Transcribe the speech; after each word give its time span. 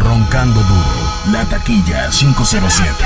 Roncando 0.00 0.60
duro, 0.60 1.32
la 1.32 1.44
taquilla 1.46 2.10
507. 2.10 3.04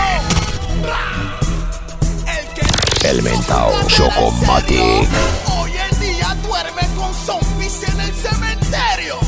El 3.04 3.22
mentao 3.22 3.72
Chocomatic. 3.86 5.08
Hoy 5.56 5.72
en 5.76 6.00
día 6.00 6.36
duerme 6.42 6.82
con 6.96 7.14
zombies 7.14 7.82
en 7.88 8.00
el 8.00 8.12
cementerio. 8.14 9.18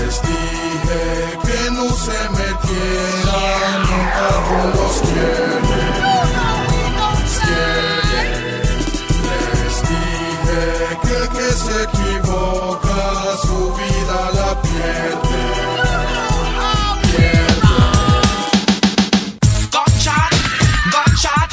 Les 0.00 0.20
dije 0.22 1.38
que 1.44 1.70
no 1.70 1.88
se 1.90 2.28
metieran, 2.30 3.82
nunca 3.82 4.28
los 4.74 5.00
quiere. 5.00 5.64
Les 9.64 9.76
dije 9.88 10.98
que 11.02 11.18
que 11.38 11.48
se 11.52 12.03
equivoca 13.14 13.36
su 13.36 13.72
vida 13.74 14.30
la 14.34 14.62
pierde. 14.62 15.40
Gunshot, 19.72 20.34
gunshot, 20.92 21.50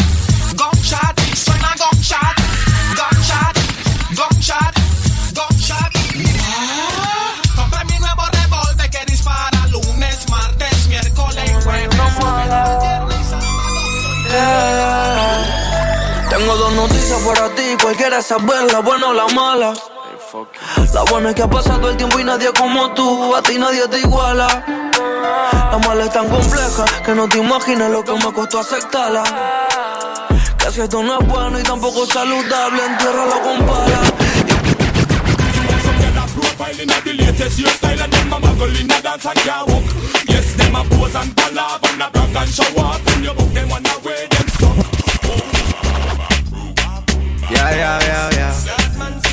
gunshot, 0.57 1.16
suena 1.35 1.71
gunshot, 1.81 2.38
gunshot, 2.97 3.55
gunshot, 4.17 4.75
gunshot. 5.35 5.93
Compré 7.55 7.81
mi 7.85 7.97
nuevo 7.99 8.23
revólver 8.31 8.89
que 8.89 9.05
dispara 9.11 9.67
lunes, 9.67 10.30
martes, 10.30 10.88
miércoles, 10.88 11.52
jueves, 11.63 11.89
viernes 12.81 13.17
y 13.19 13.30
sábado. 13.30 13.80
Tengo 16.30 16.55
dos 16.55 16.73
noticias 16.73 17.19
para 17.21 17.49
ti, 17.55 17.75
cualquiera 17.81 18.21
saber 18.21 18.71
la 18.71 18.80
buena 18.80 19.07
o 19.09 19.13
la 19.13 19.27
mala. 19.27 19.73
La 20.94 21.04
buena 21.09 21.30
es 21.30 21.36
que 21.36 21.44
ha 21.44 21.50
pasado 21.50 21.90
el 21.90 21.95
tiempo 21.95 22.20
y 22.20 22.23
nadie 22.23 22.52
como 22.58 22.94
tú, 22.94 23.36
a 23.36 23.42
ti 23.42 23.58
nadie 23.58 23.88
te 23.88 24.00
iguala. 24.00 24.47
La 25.72 25.78
mala 25.88 26.03
es 26.03 26.11
tan 26.11 26.28
compleja 26.28 26.83
que 27.06 27.16
no 27.16 27.30
te 27.30 27.38
imaginas 27.38 27.89
lo 27.89 28.03
que 28.03 28.11
me 28.11 28.33
costó 28.33 28.59
aceptarla. 28.59 29.23
Que 30.58 30.72
si 30.72 30.81
esto 30.81 31.02
no 31.02 31.20
es 31.20 31.28
bueno 31.28 31.59
y 31.59 31.64
tampoco 31.64 32.06
saludable, 32.06 32.86
entiérralo 32.86 33.42
con 33.42 33.66
pala. 33.66 34.02
Profile 36.36 36.83
inna 36.83 37.02
the 37.03 37.14
latest. 37.14 37.59
Yeah, 47.50 47.76
yeah, 47.76 48.00
yeah, 48.00 48.30
yeah. 48.31 49.30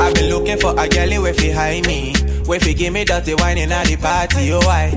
I've 0.00 0.14
been 0.14 0.30
looking 0.30 0.58
for 0.58 0.74
a 0.78 0.88
girl 0.88 1.22
with 1.22 1.38
fi 1.38 1.50
high 1.50 1.80
me. 1.86 2.14
With 2.46 2.62
fi 2.62 2.72
give 2.72 2.92
me 2.92 3.04
dirty 3.04 3.34
wine 3.34 3.58
in 3.58 3.70
the 3.70 3.96
party, 4.00 4.52
oh 4.52 4.60
why? 4.60 4.94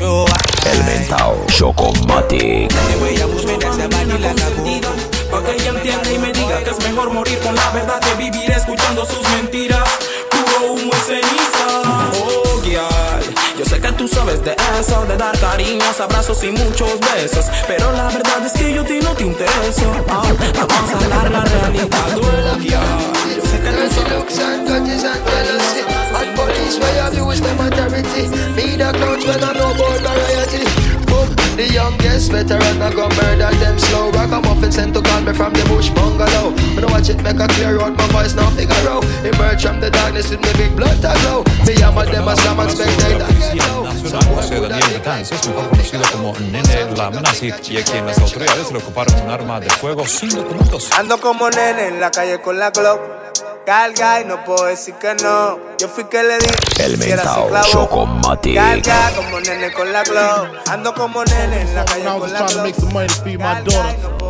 Oh 0.00 0.24
why? 0.24 0.50
El 0.66 0.80
mentao 0.84 1.46
Chocomatic. 1.48 2.68
The 2.70 2.98
way 3.02 3.16
move 3.26 3.44
me, 3.46 3.56
that's 3.58 3.76
your 3.78 3.88
body 3.88 4.16
like 4.18 4.40
a 4.40 4.50
boom. 4.56 5.10
Pa' 5.30 5.42
que 5.44 5.52
ella 5.52 5.70
entienda 5.70 6.12
y 6.12 6.18
me 6.18 6.32
diga 6.32 6.64
que 6.64 6.70
es 6.70 6.78
mejor 6.82 7.12
morir 7.12 7.38
con 7.38 7.54
la 7.54 7.70
verdad 7.70 8.00
que 8.00 8.14
vivir 8.14 8.50
escuchando 8.50 9.04
sus 9.04 9.28
mentiras. 9.30 9.88
Puro 10.30 10.72
humo 10.72 10.90
y 10.90 11.00
ceniza. 11.06 11.66
Oh, 12.16 12.60
girl. 12.64 13.19
Yo 13.60 13.66
sé 13.66 13.78
que 13.78 13.92
tú 13.92 14.08
sabes 14.08 14.42
de 14.42 14.56
eso, 14.80 15.04
de 15.04 15.18
dar 15.18 15.38
cariños, 15.38 16.00
abrazos 16.00 16.42
y 16.44 16.50
muchos 16.50 16.98
besos. 16.98 17.44
Pero 17.68 17.92
la 17.92 18.04
verdad 18.04 18.46
es 18.46 18.52
que 18.54 18.72
yo 18.72 18.80
a 18.80 18.84
ti 18.86 19.00
no 19.02 19.10
te 19.10 19.24
intereso. 19.24 19.92
Ah, 20.08 20.22
vamos 20.54 20.90
a 20.90 20.96
hablar 20.96 21.30
la 21.30 21.44
realidad, 21.44 22.16
oh, 22.16 22.58
girl. 22.58 23.36
Yo 23.36 23.42
sé 23.44 23.60
que 23.60 23.70
tú 23.70 24.34
sabes. 24.34 24.70
and 26.20 26.36
police 26.36 26.78
where 26.78 27.06
abuse 27.06 27.40
them 27.40 27.60
authority. 27.60 28.28
Me 28.56 28.76
the 28.76 28.92
clowns 28.96 29.24
when 29.26 29.44
I 29.44 29.52
know 29.52 29.72
about 29.72 30.00
variety. 30.00 30.89
The 31.56 31.68
youngest 31.72 32.32
veteran 32.32 32.82
I 32.82 32.92
go 32.92 33.08
murder 33.08 33.50
them 33.58 33.78
slow. 33.78 34.10
Ragamuffin 34.10 34.72
sent 34.72 34.94
to 34.94 35.02
call 35.02 35.20
me 35.20 35.32
from 35.32 35.52
the 35.52 35.64
bush 35.68 35.90
bungalow. 35.90 36.52
When 36.74 36.84
I 36.84 36.90
watch 36.90 37.08
it 37.10 37.22
make 37.22 37.38
a 37.38 37.46
clear 37.48 37.80
out 37.80 37.96
my 37.96 38.06
voice 38.08 38.34
now 38.34 38.50
figure 38.50 38.88
out. 38.88 39.04
Emerge 39.24 39.62
from 39.62 39.80
the 39.80 39.90
darkness 39.90 40.30
with 40.30 40.40
me 40.40 40.52
big 40.56 40.76
blood 40.76 40.96
to 41.02 41.12
glow. 41.22 41.44
Me 41.66 41.74
am 41.82 41.98
a 41.98 42.04
them 42.06 42.28
a 42.28 42.36
slam 42.36 42.60
and 42.60 42.70
spectator. 42.70 43.28
José 44.10 44.60
Daniel 44.60 44.90
Betances, 44.92 45.46
mejor 45.48 45.68
conocido 45.68 46.02
como 46.12 46.32
Nene 46.38 46.96
Lamnasi, 46.96 47.52
y 47.68 47.76
a 47.76 47.84
quien 47.84 48.06
las 48.06 48.18
autoridades 48.18 48.72
le 48.72 48.78
ocuparon 48.78 49.14
un 49.22 49.30
arma 49.30 49.60
de 49.60 49.70
fuego 49.70 50.06
sin 50.06 50.30
documentos. 50.30 50.90
Ando 50.98 51.20
como 51.20 51.50
nene 51.50 51.88
en 51.88 52.00
la 52.00 52.10
calle 52.10 52.40
con 52.40 52.58
la 52.58 52.70
Glock. 52.70 53.19
Carga 53.66 54.20
y 54.20 54.24
no 54.24 54.42
puedo 54.44 54.64
decir 54.64 54.94
que 54.94 55.14
no. 55.22 55.58
Yo 55.78 55.88
fui 55.88 56.04
que 56.04 56.22
le 56.22 56.38
di. 56.38 56.48
El 56.80 56.98
mentao. 56.98 57.50
Chocomatic. 57.70 58.54
Carga 58.54 59.10
como 59.14 59.40
nene 59.40 59.72
con 59.72 59.92
la 59.92 60.02
Glock. 60.02 60.68
Ando 60.68 60.94
como 60.94 61.24
nene 61.24 61.62
en 61.62 61.74
la 61.74 61.84
calle 61.84 62.04
con 62.18 62.32
la 62.32 62.46
trying 62.46 64.29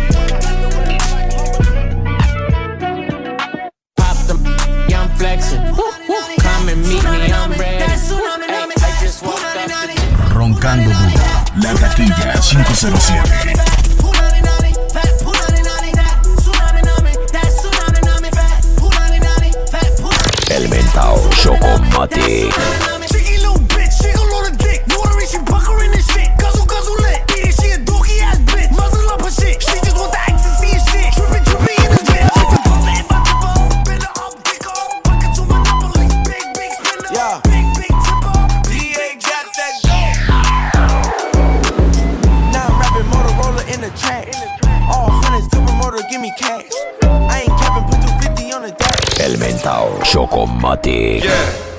Flexing. 5.21 5.61
Come 6.41 6.69
and 6.69 6.81
meet 6.81 7.03
me, 7.03 7.31
I'm 7.31 7.51
ready. 7.51 7.83
Ay, 7.83 7.95
I 8.81 8.97
just 9.01 9.21
walked 9.21 9.45
up 9.45 9.53
the 9.53 9.95
Roncando 10.33 10.89
duro, 10.89 11.21
la 11.61 11.73
taquilla 11.75 12.15
507. 12.41 13.71
El 20.49 20.67
Chocomatic. 21.41 23.00
Chocomatic. 50.81 51.23
Yeah. 51.23 51.71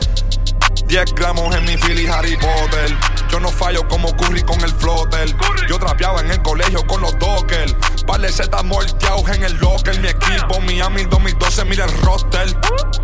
10 0.87 1.15
gramos 1.15 1.55
en 1.57 1.65
mi 1.65 1.77
Philly 1.77 2.07
Harry 2.07 2.37
Potter. 2.37 2.95
Yo 3.31 3.41
no 3.41 3.49
fallo 3.49 3.87
como 3.89 4.15
Curry 4.17 4.43
con 4.43 4.61
el 4.61 4.71
flotter. 4.75 5.35
Yo 5.69 5.79
trapeaba 5.79 6.21
en 6.21 6.31
el 6.31 6.43
colegio 6.43 6.87
con 6.87 7.01
los 7.01 7.19
Docker. 7.19 7.75
Par 8.07 8.21
de 8.21 8.31
zetas 8.31 8.63
molteados 8.65 9.27
en 9.31 9.43
el 9.43 9.57
locker. 9.57 9.99
Mi 10.01 10.09
equipo 10.09 10.61
Miami 10.61 11.05
2012, 11.05 11.65
mira 11.65 11.87
el 11.87 11.93
roster. 12.03 12.53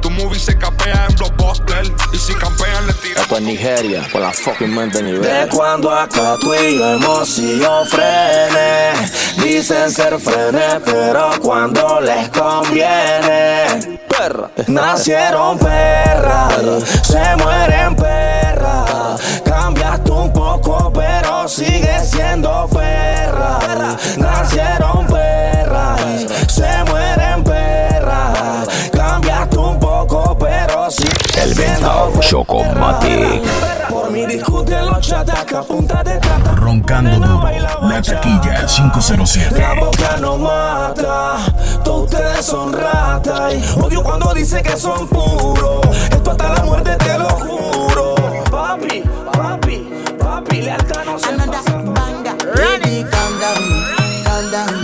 Tu 0.03 0.10
movie 0.10 0.38
se 0.38 0.58
capea 0.58 1.06
en 1.08 1.16
blockbuster. 1.16 1.90
Y 2.12 2.19
si 2.19 2.34
campean 2.34 2.87
le 2.87 2.93
tiran. 2.94 3.23
Esto 3.23 3.37
es 3.37 3.43
Nigeria, 3.43 4.06
con 4.12 4.20
la 4.20 4.32
fucking 4.32 4.75
mente 4.75 5.02
nivel. 5.02 5.23
De 5.23 5.49
cuando 5.50 5.90
acá 5.90 6.37
tú 6.40 6.55
y 6.55 6.76
yo 6.76 6.93
hemos 6.94 7.26
sido 7.26 7.87
frenes. 7.87 9.37
Dicen 9.43 9.90
ser 9.90 10.19
frenes, 10.20 10.82
pero 10.84 11.31
cuando 11.40 12.00
les 12.02 12.28
conviene. 12.28 13.98
Perra. 14.19 14.50
Nacieron 14.67 15.59
perras, 15.59 16.82
se 17.03 17.37
mueren 17.37 17.94
perras. 17.94 19.20
Cambiaste 19.44 20.11
un 20.11 20.32
poco, 20.32 20.93
pero 20.93 21.47
sigues 21.47 22.11
siendo 22.11 22.69
perra. 22.69 23.97
Nacieron 24.17 25.06
perras, 25.06 26.00
se 26.49 26.85
mueren 26.91 27.44
perras. 27.44 28.67
Cambiaste 28.91 29.56
un 29.56 29.79
poco, 29.79 30.37
pero 30.37 30.91
sigues 30.91 31.37
El 31.37 31.55
mentao 31.55 32.12
Chocomatic. 32.21 33.77
Ni 34.19 34.26
discute, 34.26 34.76
los 34.82 35.12
ataca, 35.12 35.62
punta 35.62 36.03
de 36.03 36.19
tata. 36.19 36.50
Roncando 36.56 37.20
duro, 37.20 37.41
la 37.82 38.03
taquilla 38.03 38.67
507. 38.67 39.56
La 39.56 39.75
boca 39.75 40.17
no 40.20 40.37
mata, 40.37 41.37
todos 41.85 42.06
ustedes 42.06 42.44
son 42.44 42.73
ratas. 42.73 43.76
Odio 43.76 44.03
cuando 44.03 44.35
dicen 44.35 44.65
que 44.65 44.76
son 44.76 45.06
puros. 45.06 45.87
Esto 46.11 46.32
hasta 46.32 46.53
la 46.53 46.65
muerte 46.65 46.97
te 46.97 47.17
lo 47.17 47.29
juro. 47.29 48.17
Papi, 48.50 49.05
papi, 49.32 49.88
papi, 50.19 50.56
le 50.56 50.62
lealtad 50.62 51.05
no 51.05 51.17
se 51.17 51.32
pasa. 51.35 51.76
Banda. 51.76 52.35
Baby, 52.56 53.06
calm 53.09 53.38
down, 53.38 54.25
calm 54.25 54.50
down. 54.50 54.75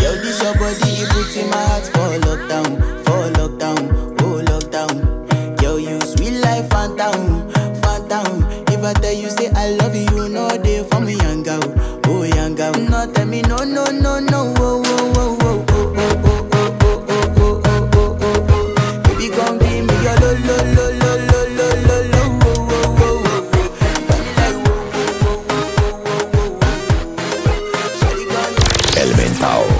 Yo, 0.00 0.12
this 0.22 0.40
your 0.40 0.54
body, 0.54 1.02
it 1.02 1.08
puts 1.10 1.34
in 1.34 1.50
my 1.50 1.56
heart 1.56 1.84
for 1.88 2.16
lockdown. 2.20 2.87
for 10.90 11.00
me, 11.00 11.14
young. 11.42 11.42
Oh, 12.06 12.22
young 12.24 12.54
girl. 12.54 12.72
No, 12.72 13.06
me, 13.26 13.42
no, 13.42 13.56
no, 13.58 13.84
no, 13.86 14.18
no. 14.20 14.54
Oh, 14.58 14.82
oh, 14.86 15.12
oh, 15.16 15.64
oh, 15.70 15.94
oh, 15.96 16.16
oh, 16.16 16.42
oh. 16.52 17.58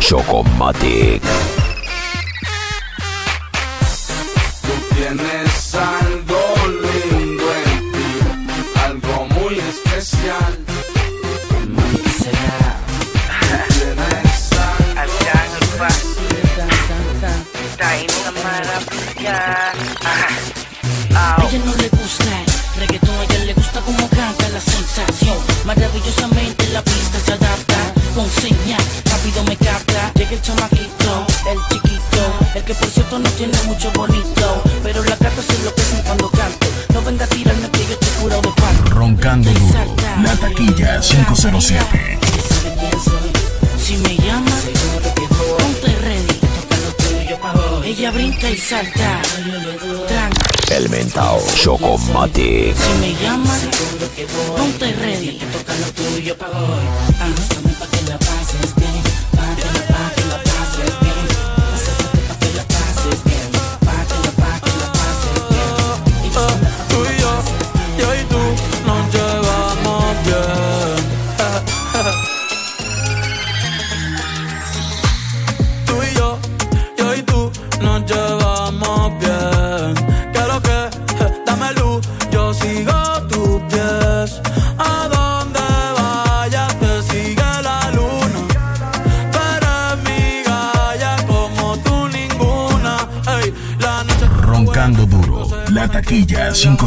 Chocomatic. 0.01 1.23
Chocomatic. 51.61 52.77
Si 52.77 52.93
me 53.01 53.13
llamas, 53.21 53.67
ponte 54.57 54.93
ready. 54.95 55.41
Toca 55.53 55.75
lo 55.75 55.87
tuyo 55.93 56.37
pa' 56.37 56.47
hoy. 56.47 56.87
Anústame 57.21 57.73
pa' 57.81 57.87
que 57.89 58.03
la 58.09 58.17
pases 58.19 58.78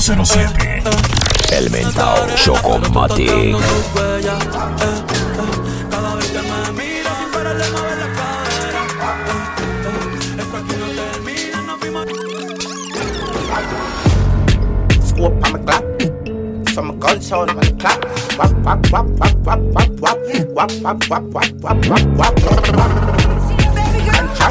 807. 0.02 0.82
El 1.52 1.70
mentao 1.70 2.26
Chocomatic. 2.36 3.56
Cada 5.92 6.16
vez 6.16 6.32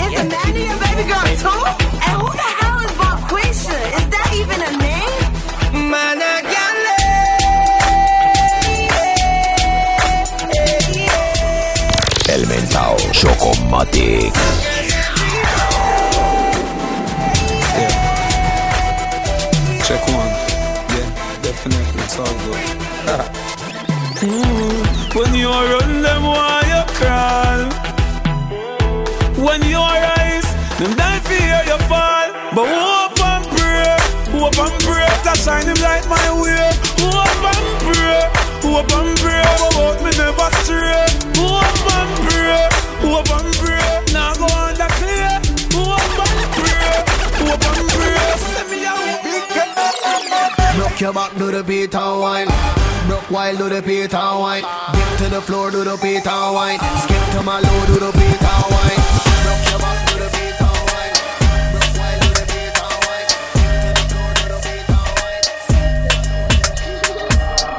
It's 0.03 0.20
a 0.20 0.25
baby 0.29 1.03
girl. 1.08 1.30
Chocomatic. 14.20 15.00
Check 19.87 20.02
one. 20.08 20.32
Yeah, 20.93 21.08
definitely. 21.43 22.02
It's 22.02 22.19
all 22.19 22.34
good. 22.44 22.64
When 25.17 25.34
you 25.34 25.49
run 25.49 26.02
them, 26.02 26.22
why 26.25 26.62
you 26.72 26.82
crawl? 26.96 27.61
When 29.46 29.62
you 29.62 29.78
rise, 29.78 30.49
them 30.78 30.94
die 30.96 31.20
fear 31.20 31.62
you 31.67 31.78
fall. 31.88 32.28
But 32.55 32.69
hope 32.69 33.20
and 33.25 33.46
pray, 33.56 33.96
hope 34.32 34.58
and 34.58 34.76
pray. 34.84 35.08
That 35.25 35.38
shine 35.43 35.67
him 35.67 35.81
light 35.81 36.06
my 36.08 36.28
way. 36.43 36.70
Hope 37.00 37.44
and 37.50 37.67
pray, 37.88 38.22
hope 38.61 38.93
and 38.99 39.19
pray. 39.19 39.44
But 39.75 39.96
me 40.05 40.11
never 40.19 40.50
stray. 40.62 41.10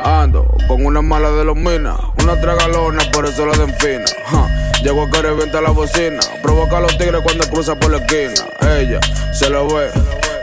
Ando 0.04 0.48
con 0.68 0.84
una 0.84 1.04
mala 1.04 1.30
de 1.30 1.44
los 1.46 1.56
minas, 1.56 2.00
una 2.24 2.42
tragalona, 2.42 3.04
por 3.12 3.28
eso 3.28 3.46
la 3.46 3.56
den 3.56 3.76
fina. 3.78 4.06
Llego 4.82 5.04
a 5.04 5.12
que 5.12 5.22
revienta 5.22 5.62
la 5.62 5.70
bocina, 5.70 6.22
provoca 6.42 6.78
a 6.78 6.82
los 6.82 6.98
tigres 6.98 7.22
cuando 7.22 7.48
cruza 7.52 7.76
por 7.76 7.92
la 7.92 7.98
esquina. 7.98 8.48
Ella 8.80 9.00
se 9.32 9.48
lo 9.48 9.68
ve, 9.68 9.92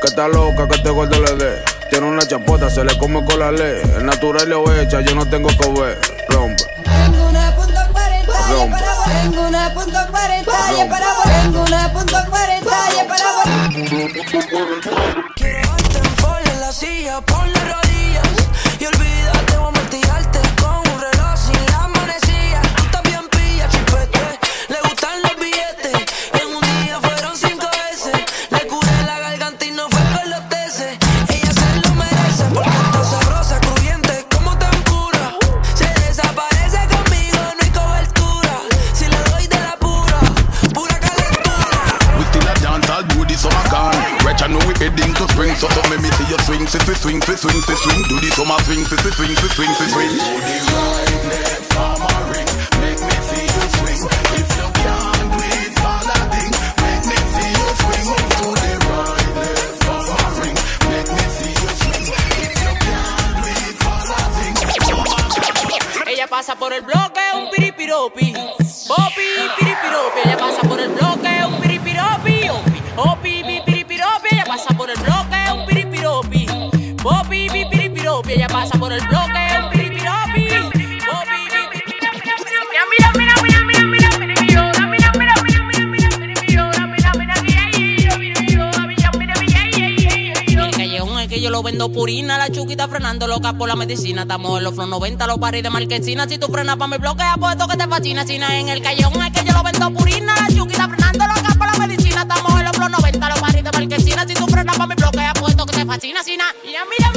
que 0.00 0.06
está 0.06 0.28
loca, 0.28 0.68
que 0.68 0.76
este 0.76 0.90
gordo 0.90 1.20
le 1.20 1.34
dé. 1.34 1.77
Tiene 1.90 2.06
una 2.06 2.26
chapota, 2.26 2.70
se 2.70 2.84
le 2.84 2.96
come 2.98 3.24
con 3.24 3.38
la 3.38 3.50
ley. 3.50 3.80
El 3.96 4.04
natural 4.06 4.48
lo 4.48 4.72
echa, 4.74 5.00
yo 5.00 5.14
no 5.14 5.26
tengo 5.28 5.48
ver. 5.80 5.98
Rompe, 6.28 6.62
Tengo 6.84 7.28
una 7.28 7.54
punto 7.56 7.80
40 7.92 8.32
y 8.32 8.52
Rompe. 8.52 8.76
para. 8.76 9.22
Tengo 9.22 9.48
una 9.48 9.74
punto 9.74 9.98
40 10.10 10.52
y 10.84 10.88
para. 10.88 11.06
Tengo 11.42 11.62
una 11.62 11.92
punto 11.92 12.16
40 12.30 12.70
y 12.92 13.08
para 13.08 13.24
swing, 49.18 49.34
swing, 49.34 49.50
swing, 49.50 49.74
swing, 49.74 50.10
swing. 50.10 50.67
Purina. 91.86 92.36
La 92.36 92.50
chuquita 92.50 92.88
frenando 92.88 93.28
loca 93.28 93.52
por 93.52 93.68
la 93.68 93.76
medicina. 93.76 94.22
Estamos 94.22 94.58
en 94.58 94.64
los 94.64 94.74
flow 94.74 94.86
90, 94.86 95.26
los 95.28 95.38
paris 95.38 95.62
de 95.62 95.70
marquesina. 95.70 96.28
Si 96.28 96.38
tú 96.38 96.48
frenas 96.48 96.76
pa' 96.76 96.88
mi 96.88 96.98
bloque, 96.98 97.22
apuesto 97.22 97.68
que 97.68 97.76
te 97.76 97.86
fascina. 97.86 98.26
Sina 98.26 98.58
en 98.58 98.68
el 98.68 98.82
callejón 98.82 99.22
es 99.22 99.32
que 99.32 99.46
yo 99.46 99.52
lo 99.52 99.62
vendo 99.62 99.90
purina. 99.92 100.34
La 100.34 100.48
chuquita 100.48 100.88
frenando 100.88 101.24
loca 101.26 101.54
por 101.56 101.72
la 101.72 101.86
medicina. 101.86 102.22
Estamos 102.22 102.58
en 102.58 102.64
los 102.66 102.76
flow 102.76 102.88
90, 102.88 103.28
los 103.28 103.40
paris 103.40 103.64
de 103.64 103.70
marquesina. 103.70 104.26
Si 104.26 104.34
tú 104.34 104.46
frenas 104.46 104.76
pa' 104.76 104.86
mi 104.88 104.94
bloque, 104.96 105.20
apuesto 105.20 105.66
que 105.66 105.76
te 105.76 105.86
fascina. 105.86 106.24
Sina. 106.24 106.44
Y 106.64 106.72
ya 106.72 106.82
mira, 106.84 107.07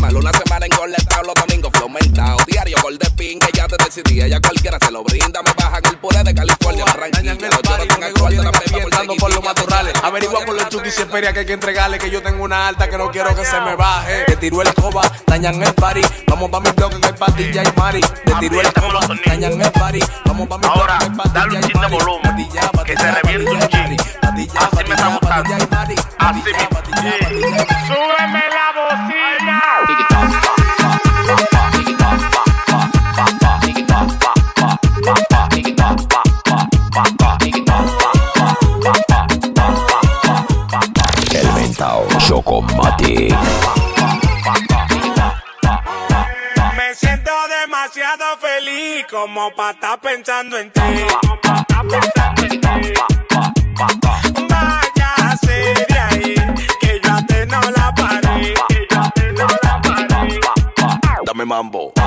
mal. 0.00 0.16
Una 0.16 0.32
semana 0.32 0.66
engoletado, 0.66 1.22
los 1.22 1.34
domingos 1.34 1.70
flomentado. 1.72 2.38
Diario 2.46 2.76
gol 2.82 2.98
de 2.98 3.10
pin 3.10 3.38
que 3.38 3.50
ya 3.52 3.66
te 3.66 3.76
decidí. 3.82 4.20
Ella 4.20 4.40
cualquiera 4.40 4.78
se 4.80 4.90
lo 4.90 5.02
brinda. 5.02 5.42
Me 5.42 5.52
bajan 5.52 5.82
el 5.84 5.98
puré 5.98 6.22
de 6.24 6.34
California, 6.34 6.84
Barranquilla. 6.84 7.34
Los 7.34 7.40
yo 7.40 7.48
no 7.48 7.62
tengo 7.62 8.06
el 8.06 8.14
cuarto, 8.14 8.42
la 8.42 9.02
por 9.06 9.16
por 9.16 9.34
los 9.34 9.44
matorrales. 9.44 9.94
Averigua 10.02 10.44
por 10.44 10.54
los 10.54 10.68
chukis 10.68 10.98
y 10.98 11.02
es 11.02 11.08
feria 11.08 11.32
que 11.32 11.40
hay 11.40 11.46
que 11.46 11.52
entregarle. 11.54 11.98
Que 11.98 12.10
yo 12.10 12.22
tengo 12.22 12.44
una 12.44 12.68
alta 12.68 12.88
que 12.88 12.98
no 12.98 13.10
quiero 13.10 13.34
que 13.34 13.44
se 13.44 13.60
me 13.60 13.76
baje. 13.76 14.24
Te 14.26 14.36
tiró 14.36 14.62
el 14.62 14.74
coba, 14.74 15.02
dañan 15.26 15.62
el 15.62 15.74
party. 15.74 16.02
Vamos 16.26 16.50
pa' 16.50 16.60
mi 16.60 16.70
bloque 16.70 17.00
que 17.00 17.06
hay 17.06 17.12
patilla 17.14 17.62
y 17.62 17.78
mari. 17.78 18.00
Te 18.00 18.34
tiró 18.40 18.60
el 18.60 18.72
coba, 18.72 19.00
dañan 19.24 19.60
el 19.60 19.72
party. 19.72 20.00
Vamos 20.24 20.48
pa' 20.48 20.58
mi 20.58 20.68
bloque 20.68 20.96
que 20.98 21.04
hay 21.04 21.10
patilla 21.12 21.60
y 21.60 21.74
mari. 21.74 21.96
Patilla, 22.22 22.84
que 22.88 22.96
se 22.96 23.10
reviente 23.12 23.50
un 23.50 23.60
chin. 23.68 23.96
Así 24.56 24.84
me 24.86 24.94
está 24.94 25.08
gustando. 25.08 25.54
Así 26.18 26.42
mismo. 26.42 26.78
Súbeme 27.86 28.42
la 28.48 28.66
bocina. 28.74 29.17
Pensando 50.18 50.58
en 50.58 50.70
ti. 50.72 50.80
De 55.90 55.98
ahí, 55.98 56.34
que 56.80 57.00
yo 57.04 57.16
ti 57.26 57.46
no 57.46 57.60
la 57.70 57.94
paré. 57.94 58.54
Que 59.14 59.32
no 59.32 59.46
la 59.62 59.80
paré. 59.80 60.40
Dame 61.24 61.44
mambo. 61.44 61.97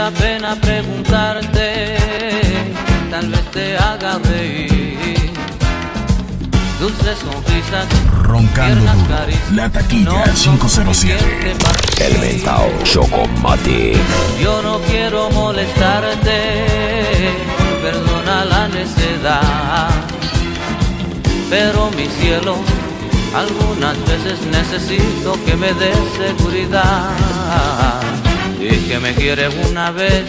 Da 0.00 0.10
pena 0.12 0.56
preguntarte, 0.56 1.96
tal 3.10 3.26
vez 3.28 3.44
te 3.50 3.76
haga 3.76 4.18
reír. 4.30 5.30
Dulces 6.80 7.18
sonrisas, 7.18 7.86
Roncando 8.22 8.92
duro. 8.92 9.08
caricias. 9.14 9.52
La 9.52 9.68
taquilla 9.68 10.24
507. 10.24 11.54
El 12.06 12.18
mentao 12.18 12.70
Chocomatic. 12.84 13.98
Yo 14.42 14.62
no 14.62 14.78
quiero 14.88 15.28
molestarte, 15.32 16.38
perdona 17.82 18.46
la 18.46 18.68
necedad. 18.68 19.90
Pero 21.50 21.90
mi 21.98 22.06
cielo, 22.20 22.56
algunas 23.42 23.96
veces 24.10 24.38
necesito 24.50 25.28
que 25.44 25.54
me 25.56 25.74
des 25.74 25.98
seguridad. 26.24 27.10
Y 28.60 28.68
que 28.88 28.98
me 29.00 29.14
quieres 29.14 29.54
una 29.68 29.90
vez, 29.90 30.24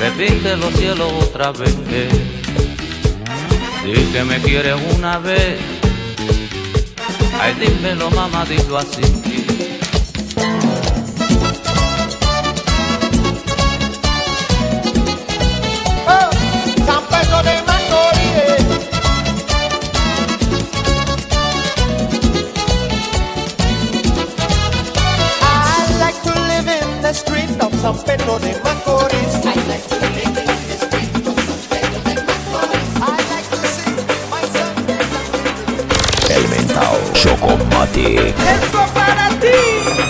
repítelo 0.00 0.70
cielo 0.72 1.08
otra 1.18 1.52
vez. 1.52 1.74
Y 3.84 3.92
que 4.12 4.24
me 4.24 4.38
quieres 4.40 4.76
una 4.96 5.18
vez, 5.18 5.58
ay 7.40 7.54
dímelo 7.54 8.10
mamá, 8.10 8.44
dilo 8.44 8.78
así. 8.78 9.49
Esto 37.82 38.78
para 38.92 39.30
ti. 39.40 40.09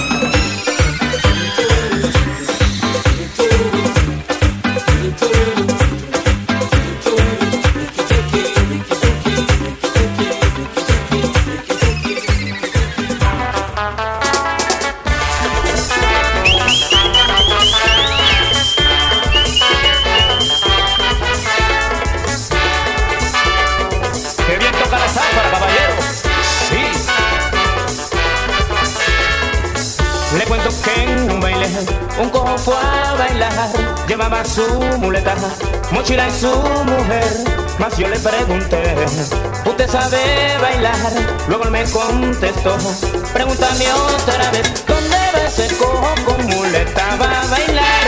Yo 38.00 38.09
le 38.09 38.19
pregunté, 38.19 38.95
¿usted 39.66 39.90
sabe 39.90 40.57
bailar? 40.59 40.97
Luego 41.49 41.64
él 41.64 41.71
me 41.71 41.85
contestó, 41.85 42.78
pregúntame 43.35 43.92
otra 43.92 44.50
vez, 44.52 44.87
¿dónde 44.87 45.16
va 45.35 45.47
ese 45.47 45.69
cojo 45.76 46.14
con 46.25 46.47
muleta 46.47 47.16
va 47.21 47.42
a 47.42 47.47
bailar? 47.49 48.07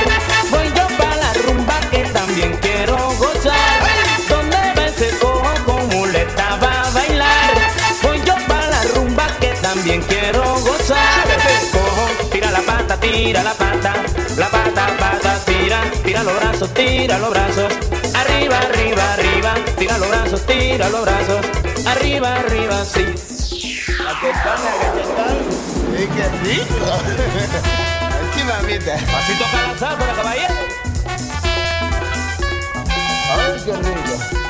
Voy 0.51 0.67
yo 0.75 0.97
para 0.97 1.17
la 1.17 1.33
rumba 1.45 1.79
que 1.91 2.05
también 2.05 2.57
quiero 2.63 2.97
gozar. 3.19 3.83
¿Dónde 4.31 4.57
va 4.79 4.87
ese 4.87 5.11
cojo 5.19 5.53
con 5.67 5.89
muleta 5.89 6.57
va 6.63 6.83
a 6.87 6.91
bailar? 6.91 7.53
Voy 8.03 8.23
yo 8.25 8.35
para 8.49 8.69
la 8.69 8.83
rumba 8.95 9.27
que 9.41 9.49
también 9.61 10.01
quiero 10.09 10.43
gozar. 10.61 11.27
Cojo, 11.71 12.31
tira 12.31 12.51
la 12.51 12.61
pata, 12.61 12.97
tira 12.99 13.43
la 13.43 13.53
pata, 13.53 13.93
la 14.39 14.49
pata, 14.49 14.87
pata, 14.99 15.39
tira, 15.45 15.83
tira 16.03 16.23
los 16.23 16.35
brazos, 16.35 16.73
tira 16.73 17.19
los 17.19 17.31
brazos. 17.31 17.73
Arriba, 18.15 18.59
arriba, 18.59 19.13
arriba, 19.15 19.55
tira 19.83 19.99
los 19.99 20.09
brazos, 20.09 20.47
tira 20.47 20.89
los 20.91 21.03
brazos. 21.03 21.47
Arriba, 21.87 22.37
arriba, 22.37 22.85
sí. 22.85 23.05
qué 26.07 26.29
rico. 26.45 26.87
Aquí, 28.31 28.45
mamita. 28.45 28.95
Así 28.95 29.33
toca 29.39 29.67
la 29.67 29.79
záfara, 29.79 30.13
caballero. 30.15 30.55
Ay, 33.35 33.63
qué 33.65 33.73
rico. 33.73 34.42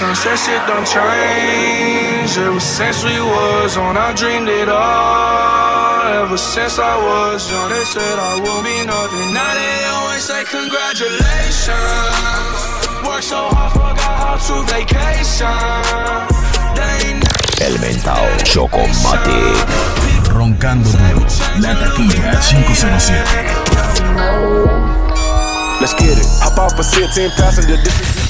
Sunset 0.00 0.38
shit 0.38 0.64
done 0.66 0.86
changed. 0.88 2.38
Ever 2.38 2.58
since 2.58 3.04
we 3.04 3.20
was 3.20 3.76
on, 3.76 3.98
I 3.98 4.14
dreamed 4.14 4.48
it 4.48 4.70
all. 4.70 6.24
Ever 6.24 6.38
since 6.38 6.78
I 6.78 6.96
was 6.96 7.50
young, 7.52 7.68
they 7.68 7.84
said 7.84 8.16
I 8.18 8.40
will 8.40 8.62
be 8.64 8.80
nothing. 8.88 9.34
Now 9.36 9.52
they 9.60 9.84
always 9.92 10.24
say 10.24 10.40
congratulations. 10.48 11.76
Worked 13.04 13.28
so 13.28 13.44
hard, 13.52 13.72
forgot 13.76 14.16
how 14.24 14.40
to 14.40 14.64
vacation. 14.72 15.52
El 17.60 17.76
mentao 17.84 18.24
Chocomatic. 18.48 19.52
Roncando 20.32 20.88
duro. 20.96 21.28
La 21.60 21.76
taquilla 21.76 22.40
507. 22.40 23.60
Let's 25.78 25.92
get 25.92 26.16
it. 26.16 26.24
Hop 26.40 26.56
off 26.56 26.78
a 26.78 26.82
16 26.82 27.30
passenger. 27.36 27.76
This 27.76 27.92
Let's 27.92 28.29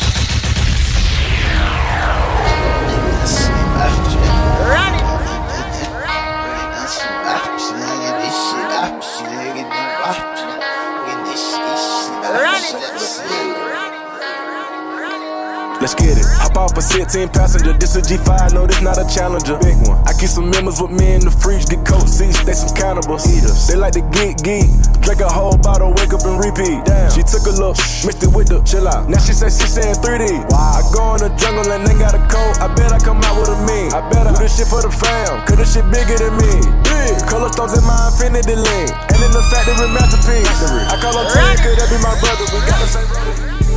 it. 16.71 16.77
Hop 16.77 16.79
off 16.79 16.79
a 16.79 16.83
16 16.83 17.29
passenger. 17.31 17.73
This 17.73 17.97
a 17.97 18.03
G5, 18.03 18.55
no, 18.55 18.67
this 18.67 18.81
not 18.83 18.99
a 18.99 19.07
challenger. 19.09 19.59
Big 19.59 19.77
one. 19.89 20.03
I 20.07 20.13
keep 20.13 20.29
some 20.29 20.51
members 20.51 20.81
with 20.81 20.91
me 20.91 21.15
in 21.15 21.21
the 21.21 21.31
fridge, 21.31 21.67
get 21.67 21.85
coat 21.87 22.09
seats, 22.09 22.43
they 22.45 22.53
some 22.53 22.75
cannibals. 22.77 23.27
Eaters. 23.27 23.69
They 23.69 23.77
like 23.77 23.95
to 23.95 24.05
geek, 24.15 24.43
geek. 24.43 24.69
Drink 25.01 25.21
a 25.21 25.29
whole 25.29 25.57
bottle, 25.59 25.93
wake 25.97 26.13
up 26.13 26.25
and 26.25 26.39
repeat. 26.39 26.85
Damn. 26.85 27.11
She 27.11 27.23
took 27.23 27.47
a 27.47 27.55
look, 27.57 27.77
mixed 28.05 28.23
it 28.23 28.33
with 28.33 28.49
the 28.49 28.61
chill 28.63 28.87
out. 28.89 29.09
Now 29.09 29.19
she 29.19 29.33
say 29.33 29.51
she 29.51 29.67
saying 29.67 29.99
3D. 30.01 30.51
Wow. 30.51 30.79
I 30.79 30.83
go 30.93 31.03
in 31.17 31.21
the 31.25 31.31
jungle 31.37 31.67
and 31.73 31.87
they 31.87 31.97
got 31.99 32.15
a 32.15 32.23
coat. 32.31 32.61
I 32.61 32.69
bet 32.75 32.93
I 32.93 32.99
come 33.01 33.21
out 33.25 33.39
with 33.39 33.51
a 33.51 33.59
mean. 33.67 33.93
I 33.93 34.05
bet 34.11 34.27
I 34.27 34.33
do 34.35 34.47
this 34.47 34.57
shit 34.59 34.69
for 34.69 34.83
the 34.83 34.93
fam, 34.93 35.43
cause 35.47 35.59
this 35.59 35.75
shit 35.75 35.87
bigger 35.91 36.19
than 36.19 36.35
me. 36.39 36.55
Big. 36.87 37.15
Color 37.27 37.51
stones 37.53 37.77
in 37.77 37.85
my 37.85 37.97
infinity 38.13 38.57
lane. 38.57 38.93
And 39.11 39.21
in 39.21 39.31
the 39.33 39.43
factory 39.51 39.89
masterpiece. 39.91 40.49
I 40.91 40.97
call 41.01 41.17
him 41.17 41.27
Ted, 41.33 41.57
cause 41.65 41.77
that 41.79 41.89
be 41.89 41.99
my 42.03 42.15
brother. 42.21 42.47
We 42.53 42.61
got 42.69 42.79
the 42.79 42.89
same 42.89 43.70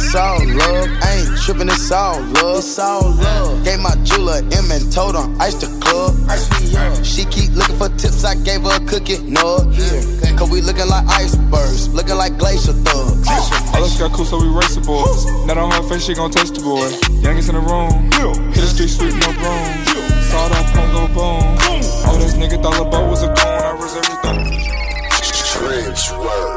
It's 0.00 0.14
all 0.14 0.40
love, 0.42 0.88
I 1.02 1.22
ain't 1.22 1.38
tripping, 1.44 1.68
it's 1.68 1.92
all 1.92 2.20
love. 2.40 2.58
It's 2.58 2.78
all 2.78 3.10
love. 3.14 3.64
Gave 3.64 3.80
my 3.80 3.94
jeweler 4.02 4.40
M 4.50 4.72
and 4.72 4.90
told 4.90 5.14
him 5.14 5.38
ice 5.38 5.54
the 5.60 5.68
club. 5.84 6.16
She 7.04 7.24
keep 7.26 7.52
looking 7.52 7.76
for 7.76 7.88
tips, 8.00 8.24
I 8.24 8.34
gave 8.34 8.62
her 8.62 8.80
a 8.80 8.80
cookie. 8.88 9.18
No, 9.22 9.60
yeah. 9.70 10.34
Cause 10.40 10.50
we 10.50 10.62
looking 10.62 10.88
like 10.88 11.06
icebergs, 11.06 11.92
looking 11.92 12.16
like 12.16 12.38
glacier 12.38 12.72
thugs. 12.72 13.28
All 13.28 13.84
us 13.84 13.98
got 14.00 14.12
cool, 14.12 14.24
so 14.24 14.40
we 14.40 14.48
race 14.48 14.74
the 14.74 14.80
boys. 14.80 15.26
Not 15.44 15.58
on 15.58 15.70
her 15.70 15.82
face, 15.86 16.06
she 16.06 16.14
gon' 16.14 16.30
touch 16.30 16.48
the 16.48 16.60
boy. 16.60 16.88
Youngest 17.20 17.50
in 17.50 17.54
the 17.54 17.60
room. 17.60 18.10
Hit 18.56 18.64
the 18.64 18.72
street 18.72 18.88
sweet, 18.88 19.14
no 19.20 19.30
broom. 19.36 19.68
Sawed 20.32 20.50
off, 20.52 20.72
punk, 20.72 20.90
go 20.96 21.06
boom. 21.12 21.44
All 22.08 22.16
this 22.16 22.34
nigga 22.40 22.56
thought 22.62 22.82
the 22.82 22.88
boat 22.88 23.10
was 23.10 23.22
a 23.22 23.28
goon. 23.28 23.36
I 23.36 23.74
was 23.76 23.94
everything. 23.94 24.64
Trench 25.44 26.10
work. 26.18 26.49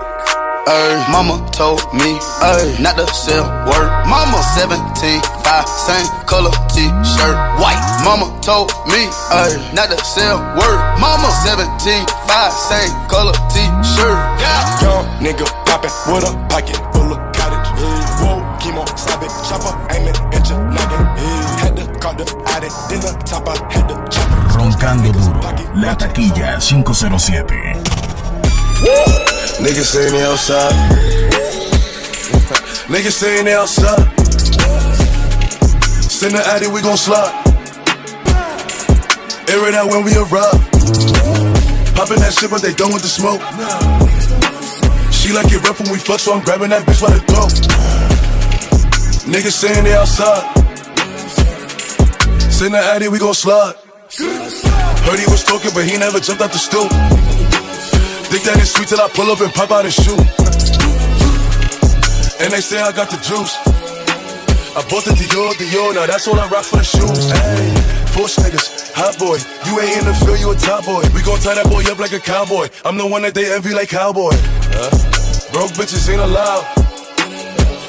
Ay, 0.65 0.95
mama 1.11 1.43
told 1.51 1.83
me, 1.91 2.15
ay, 2.39 2.71
not 2.79 2.95
to 2.95 3.03
sell 3.11 3.43
word. 3.67 3.91
Mama 4.07 4.39
17, 4.55 5.19
5, 5.43 5.67
same 5.67 6.07
color 6.25 6.55
t-shirt, 6.71 7.35
white. 7.59 7.83
Mama 8.07 8.31
told 8.41 8.71
me, 8.87 9.11
ay, 9.27 9.51
not 9.75 9.91
to 9.91 9.99
sell 10.05 10.39
word. 10.55 10.79
Mama 11.03 11.27
17, 11.43 12.07
5, 12.07 12.53
same 12.53 12.95
color 13.11 13.35
t-shirt. 13.51 14.15
Yeah. 14.39 14.63
Young 14.79 15.03
nigga 15.19 15.43
poppin' 15.67 15.91
with 16.07 16.23
a 16.23 16.31
pocket 16.47 16.79
full 16.95 17.11
of 17.11 17.19
cottage. 17.35 17.67
Whoa, 18.23 18.39
chemo, 18.63 18.87
stop 18.97 19.19
it, 19.19 19.27
chopper, 19.43 19.75
aiming 19.91 20.15
at 20.31 20.47
your 20.47 20.63
noggin. 20.63 21.03
Had 21.59 21.75
to 21.75 21.83
call 21.99 22.15
the 22.15 22.23
addict, 22.55 22.71
then 22.87 23.03
the 23.03 23.11
top, 23.27 23.51
I 23.51 23.59
had 23.67 23.91
to 23.91 23.99
chop 24.07 24.31
it. 24.31 24.55
Roncando 24.55 25.11
duro. 25.11 25.43
La 25.75 25.91
taquilla 25.95 26.61
507. 26.61 27.83
Niggas 29.63 29.95
saying 29.95 30.11
they 30.11 30.23
outside. 30.23 30.73
Niggas 32.91 33.15
saying 33.15 33.45
they 33.45 33.53
outside. 33.53 34.03
Send 36.03 36.35
the 36.35 36.43
addy, 36.45 36.67
we 36.67 36.81
gon' 36.81 36.97
slide. 36.97 37.31
Air 39.47 39.69
it 39.69 39.73
out 39.73 39.89
when 39.89 40.03
we 40.03 40.11
arrive. 40.17 40.59
Poppin' 41.95 42.19
that 42.19 42.35
shit, 42.37 42.49
but 42.51 42.61
they 42.61 42.73
done 42.73 42.91
with 42.91 43.03
the 43.03 43.07
smoke. 43.07 43.39
She 45.13 45.31
like 45.31 45.47
it 45.47 45.63
rough 45.63 45.79
when 45.79 45.93
we 45.93 45.97
fuck, 45.97 46.19
so 46.19 46.33
I'm 46.33 46.43
grabbing 46.43 46.71
that 46.71 46.83
bitch 46.83 46.99
by 46.99 47.15
the 47.15 47.23
throat. 47.23 47.55
Niggas 49.31 49.55
saying 49.55 49.85
they 49.85 49.93
outside. 49.95 50.43
Send 52.51 52.73
the 52.73 52.79
addy, 52.79 53.07
we 53.07 53.17
gon' 53.17 53.33
slide. 53.33 53.75
Heard 55.07 55.19
he 55.19 55.25
was 55.31 55.45
talking, 55.45 55.71
but 55.73 55.85
he 55.85 55.97
never 55.97 56.19
jumped 56.19 56.41
out 56.41 56.51
the 56.51 56.59
stool. 56.59 57.52
Think 58.33 58.49
that 58.49 58.57
it's 58.57 58.73
sweet 58.73 58.89
till 58.89 58.97
I 58.97 59.05
pull 59.13 59.29
up 59.29 59.45
and 59.45 59.53
pop 59.53 59.69
out 59.69 59.85
and 59.85 59.93
shoot. 59.93 60.17
And 62.41 62.49
they 62.49 62.65
say 62.65 62.81
I 62.81 62.89
got 62.89 63.13
the 63.13 63.21
juice. 63.21 63.53
I 64.73 64.81
bought 64.89 65.05
the 65.05 65.13
Dior, 65.13 65.53
Dior, 65.53 65.93
now 65.93 66.09
that's 66.09 66.25
all 66.25 66.41
I 66.41 66.49
rock 66.49 66.65
for 66.65 66.81
the 66.81 66.83
shoes. 66.83 67.29
Hey, 67.29 67.69
push 68.17 68.41
niggas, 68.41 68.89
hot 68.97 69.21
boy. 69.21 69.37
You 69.69 69.77
ain't 69.77 70.01
in 70.01 70.05
the 70.09 70.17
field, 70.25 70.41
you 70.41 70.49
a 70.49 70.57
top 70.57 70.81
boy. 70.81 71.05
We 71.13 71.21
gon' 71.21 71.37
tie 71.45 71.53
that 71.53 71.69
boy 71.69 71.85
up 71.85 72.01
like 72.01 72.09
a 72.09 72.17
cowboy. 72.17 72.73
I'm 72.81 72.97
the 72.97 73.05
one 73.05 73.21
that 73.21 73.37
they 73.37 73.53
envy 73.53 73.69
like 73.77 73.93
cowboy. 73.93 74.33
Uh, 74.33 74.89
broke 75.53 75.77
bitches 75.77 76.09
ain't 76.09 76.25
allowed. 76.25 76.65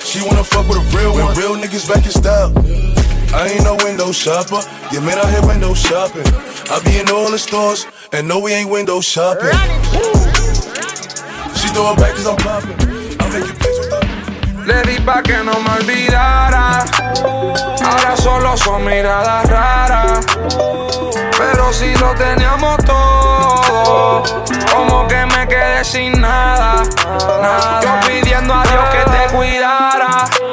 She 0.04 0.20
wanna 0.28 0.44
fuck 0.44 0.68
with 0.68 0.76
a 0.76 0.84
real 0.92 1.16
one. 1.16 1.32
Real 1.40 1.56
niggas 1.56 1.88
back 1.88 2.04
in 2.04 2.12
style. 2.12 2.52
I 3.32 3.48
ain't 3.48 3.64
no 3.64 3.80
window 3.80 4.12
shopper. 4.12 4.60
Yeah, 4.92 5.00
man, 5.00 5.16
out 5.16 5.32
here 5.32 5.40
window 5.48 5.72
shopping. 5.72 6.28
I 6.68 6.84
be 6.84 7.00
in 7.00 7.08
all 7.08 7.32
the 7.32 7.40
stores, 7.40 7.88
and 8.12 8.28
no, 8.28 8.44
we 8.44 8.52
ain't 8.52 8.68
window 8.68 9.00
shopping. 9.00 9.56
Le 14.64 14.82
di 14.82 15.00
pa' 15.00 15.22
que 15.22 15.38
no 15.38 15.58
me 15.58 15.70
olvidara. 15.70 16.84
Ahora 17.84 18.16
solo 18.16 18.56
son 18.56 18.84
miradas 18.84 19.48
raras. 19.48 20.26
Pero 21.36 21.72
si 21.72 21.92
lo 21.96 22.14
teníamos 22.14 22.76
todo, 22.84 24.22
como 24.72 25.08
que 25.08 25.26
me 25.26 25.48
quedé 25.48 25.84
sin 25.84 26.20
nada. 26.20 26.84
nada. 27.42 27.80
Yo 27.82 27.90
pidiendo 28.06 28.54
a 28.54 28.62
Dios 28.62 28.84
que 28.92 29.10
te 29.10 29.36
cuidara. 29.36 30.43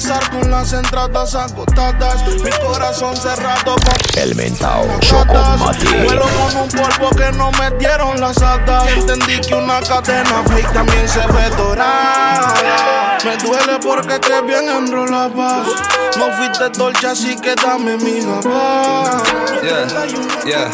Pasar 0.00 0.30
con 0.30 0.50
las 0.50 0.72
entradas 0.72 1.34
agotadas. 1.34 2.26
Mi 2.26 2.50
corazón 2.66 3.14
cerrado 3.16 3.76
con 3.76 4.18
El 4.18 4.34
mentao 4.34 4.86
Vuelo 6.04 6.24
con 6.24 6.62
un 6.62 6.68
polvo 6.68 7.10
que 7.10 7.30
no 7.36 7.50
me 7.52 7.70
dieron 7.78 8.18
las 8.18 8.40
hadas. 8.40 8.88
Entendí 8.96 9.40
que 9.40 9.54
una 9.54 9.80
cadena 9.82 10.42
fake 10.48 10.72
también 10.72 11.06
se 11.06 11.20
ve 11.20 11.50
dorada. 11.56 13.18
Me 13.24 13.36
duele 13.36 13.78
porque 13.82 14.18
te 14.18 14.40
bien 14.42 14.68
enrolabas. 14.68 15.68
No 16.16 16.32
fuiste 16.32 16.70
dolce, 16.70 17.06
así 17.06 17.36
que 17.36 17.54
dame 17.54 17.96
mi. 17.98 18.20
Yeah, 18.20 19.86
yeah, 20.46 20.70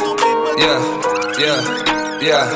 yeah, 0.56 0.78
yeah, 1.36 1.60
yeah, 2.20 2.46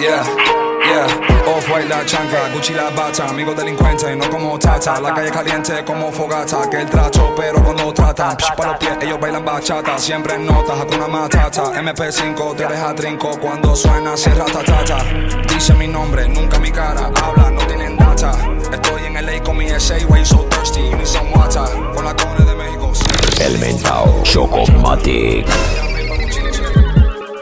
yeah, 0.00 0.67
yeah. 0.88 1.48
Off 1.48 1.68
white 1.70 1.88
la 1.88 2.04
chancla, 2.04 2.48
Gucci 2.52 2.74
la 2.74 2.90
bata, 2.90 3.28
amigo 3.28 3.54
delincuente, 3.54 4.14
no 4.16 4.28
como 4.28 4.58
tata. 4.58 5.00
La 5.00 5.14
calle 5.14 5.30
caliente 5.30 5.84
como 5.84 6.10
fogata, 6.12 6.68
que 6.70 6.80
el 6.82 6.90
trato, 6.90 7.34
pero 7.36 7.62
cuando 7.62 7.92
tratan, 7.92 8.36
psh, 8.36 8.54
pa' 8.56 8.66
los 8.66 8.76
pies, 8.78 8.98
ellos 9.00 9.20
bailan 9.20 9.44
bachata. 9.44 9.98
Siempre 9.98 10.34
en 10.34 10.46
notas, 10.46 10.80
hakuna 10.80 11.08
matata. 11.08 11.72
MP5 11.80 12.56
te 12.56 12.66
deja 12.66 12.94
trinco 12.94 13.30
cuando 13.40 13.74
suena, 13.74 14.16
cierra 14.16 14.44
tata. 14.44 14.98
Dice 15.48 15.74
mi 15.74 15.88
nombre, 15.88 16.28
nunca 16.28 16.58
mi 16.58 16.70
cara, 16.70 17.10
habla, 17.22 17.50
no 17.50 17.60
tienen 17.66 17.96
data. 17.96 18.32
Estoy 18.72 19.04
en 19.06 19.14
LA 19.14 19.42
con 19.42 19.56
mi 19.56 19.68
SA, 19.68 20.06
way 20.08 20.24
so 20.24 20.46
thirsty, 20.50 20.80
you 20.80 20.96
need 20.96 21.06
some 21.06 21.30
water. 21.32 21.64
Con 21.94 22.04
la 22.04 22.14
cone 22.14 22.44
de 22.44 22.54
México, 22.54 22.92
El 23.40 23.58
mentao 23.58 24.22
Chocomatic. 24.22 25.87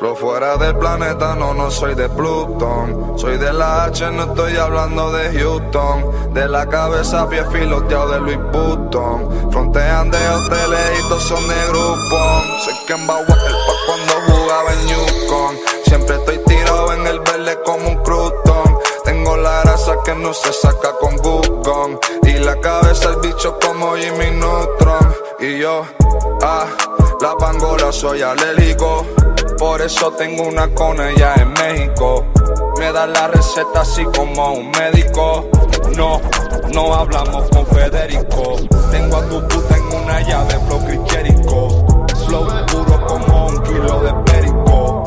Lo 0.06 0.14
fuera 0.14 0.56
del 0.56 0.76
planeta, 0.76 1.34
no, 1.34 1.52
no 1.52 1.68
soy 1.68 1.96
de 1.96 2.08
Plutón. 2.08 3.18
Soy 3.18 3.38
de 3.38 3.52
la 3.52 3.86
H, 3.86 4.08
no 4.12 4.22
estoy 4.22 4.56
hablando 4.56 5.10
de 5.10 5.36
Houston. 5.36 6.32
De 6.32 6.48
la 6.48 6.64
cabeza 6.68 7.22
a 7.22 7.28
pie 7.28 7.44
filoteado 7.46 8.12
de 8.12 8.20
Louis 8.20 8.38
Vuitton. 8.52 9.50
Frontean 9.50 10.08
de 10.12 10.18
hoteles 10.28 11.00
y 11.00 11.08
todos 11.08 11.24
son 11.24 11.48
de 11.48 11.56
grupo. 11.70 12.18
Sé 12.64 12.70
que 12.86 12.92
en 12.92 13.04
Bagua 13.04 13.24
el 13.34 13.52
pa' 13.66 13.78
cuando 13.86 14.12
jugaba 14.32 14.72
en 14.74 14.88
Yukon. 14.90 15.56
Siempre 15.86 16.14
estoy 16.14 16.38
tirado 16.46 16.92
en 16.92 17.06
el 17.08 17.18
verde 17.18 17.58
como 17.64 17.88
un 17.88 17.96
crutón. 18.04 18.78
Tengo 19.04 19.36
la 19.36 19.62
grasa 19.62 19.92
que 20.04 20.14
no 20.14 20.32
se 20.32 20.52
saca 20.52 20.92
con 21.00 21.16
Google. 21.16 21.98
Y 22.22 22.34
la 22.44 22.60
cabeza 22.60 23.08
el 23.08 23.16
bicho 23.28 23.58
como 23.60 23.96
Jimmy 23.96 24.30
Neutron. 24.30 25.16
Y 25.40 25.58
yo, 25.58 25.84
ah, 26.42 26.66
la 27.20 27.34
pangola 27.36 27.90
soy 27.90 28.22
alérgico. 28.22 29.04
Por 29.58 29.80
eso 29.80 30.12
tengo 30.12 30.42
una 30.42 30.68
con 30.74 31.00
ella 31.00 31.32
en 31.36 31.52
México. 31.54 32.26
Me 32.78 32.92
da 32.92 33.06
la 33.06 33.28
receta 33.28 33.80
así 33.80 34.04
como 34.04 34.52
un 34.52 34.70
médico. 34.70 35.48
No, 35.96 36.20
no 36.74 36.94
hablamos 36.94 37.48
con 37.50 37.66
Federico. 37.66 38.56
Tengo 38.90 39.16
a 39.16 39.28
tu 39.28 39.48
puta 39.48 39.76
en 39.76 40.02
una 40.02 40.20
llave, 40.20 40.58
flow 40.66 40.84
cristiérico. 40.84 41.86
Flow 42.26 42.46
puro 42.66 43.06
como 43.06 43.46
un 43.46 43.62
kilo 43.62 44.00
de 44.02 44.12
perico. 44.30 45.04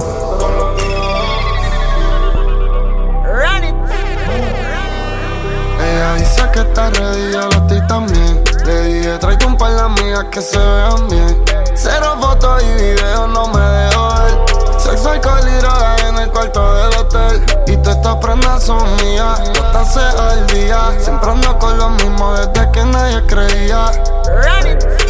Ella 5.80 6.14
dice 6.16 6.42
que 6.52 6.60
está 6.60 6.90
ready, 6.90 7.34
yo 7.34 7.42
lo 7.42 7.52
estoy 7.52 7.88
también. 7.88 8.44
Le 8.66 8.84
dije, 8.84 9.18
tráete 9.20 9.46
un 9.46 9.58
par 9.58 9.74
de 9.74 9.82
amigas 9.82 10.26
que 10.32 10.42
se 10.42 10.58
vean 10.58 11.08
bien. 11.08 11.44
Cero 11.76 12.18
fotos 12.20 12.64
y 12.64 12.74
videos, 12.82 13.30
no 13.30 13.48
me. 13.48 13.79
Sexo, 15.00 15.12
alcohol 15.12 15.48
y 15.48 15.58
droga 15.62 15.96
en 16.10 16.18
el 16.18 16.30
cuarto 16.30 16.74
del 16.76 16.98
hotel. 16.98 17.46
Y 17.68 17.78
todas 17.78 17.96
estas 17.96 18.16
prendas 18.18 18.64
son 18.64 18.96
mías, 18.98 19.42
todas 19.54 19.94
se 19.94 20.00
al 20.02 20.46
día. 20.48 20.92
Siempre 21.00 21.32
ando 21.32 21.58
con 21.58 21.78
lo 21.78 21.90
mismo 21.92 22.34
desde 22.34 22.70
que 22.72 22.84
nadie 22.84 23.26
creía. 23.26 23.92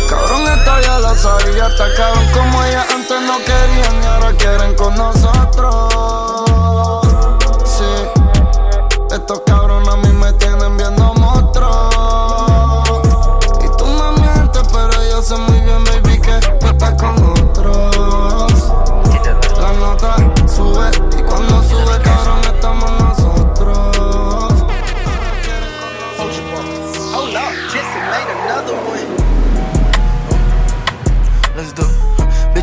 Cabrón, 0.07 0.47
esto 0.47 0.79
ya 0.81 0.99
lo 0.99 1.15
sabía. 1.15 1.67
Está 1.67 1.87
cabrón 1.97 2.25
como 2.33 2.63
ella 2.65 2.85
antes 2.93 3.21
no 3.21 3.37
querían 3.39 4.03
y 4.03 4.05
ahora 4.05 4.31
quieren 4.37 4.75
con 4.75 4.93
nosotros. 4.93 5.89
Sí. 7.65 8.21
Estos 9.09 9.41
cabrones 9.43 9.68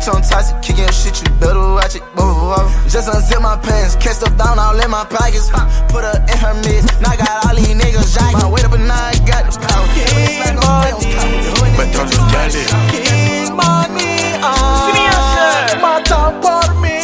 Bitch, 0.07 0.15
I'm 0.15 0.21
toxic, 0.21 0.61
kicking 0.61 0.83
your 0.85 0.93
shit, 0.93 1.21
you 1.21 1.29
better 1.35 1.59
watch 1.59 1.95
it. 1.95 2.01
Whoa, 2.15 2.23
whoa, 2.23 2.55
whoa. 2.55 2.87
Just 2.87 3.09
unzip 3.09 3.41
my 3.41 3.57
pants, 3.57 3.95
catch 3.95 4.15
stuff 4.15 4.37
down 4.37 4.57
all 4.57 4.79
in 4.79 4.89
my 4.89 5.03
pockets. 5.03 5.49
Put 5.91 6.03
her 6.03 6.15
in 6.31 6.37
her 6.37 6.53
midst, 6.63 7.01
now 7.01 7.11
I 7.11 7.17
got 7.17 7.45
all 7.45 7.55
these 7.55 7.75
niggas 7.75 8.15
jocking. 8.15 8.41
My 8.41 8.47
weight 8.49 8.63
up 8.63 8.71
and 8.73 8.87
now 8.87 8.95
I 8.95 9.13
got 9.27 9.51
the 9.51 9.59
power. 9.59 9.87
King 9.95 10.55
money, 10.63 11.11
King 12.91 13.51
money, 13.51 14.31
matan 15.81 16.39
por 16.39 16.67
mí. 16.79 17.03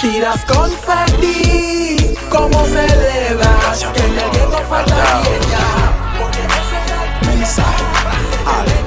Tiras 0.00 0.44
confeti, 0.44 2.14
como 2.30 2.64
celebras 2.64 3.84
que 3.92 4.04
en 4.04 4.18
el 4.18 4.30
gueto 4.30 4.58
falta 4.68 5.22
ella. 5.26 5.64
Mensaje 7.26 7.84
al 8.46 8.77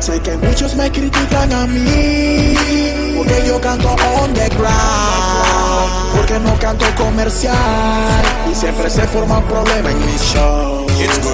Sé 0.00 0.20
que 0.22 0.36
muchos 0.38 0.74
me 0.76 0.90
critican 0.90 1.52
a 1.52 1.66
mí 1.66 2.54
Porque 3.16 3.44
yo 3.46 3.60
canto 3.60 3.94
underground 4.24 6.16
Porque 6.16 6.38
no 6.40 6.58
canto 6.58 6.86
comercial 6.96 7.54
Y 8.50 8.54
siempre 8.54 8.88
se 8.88 9.06
forman 9.06 9.42
problemas 9.44 9.92
en 9.92 10.06
mis 10.06 10.22
shows 10.22 10.90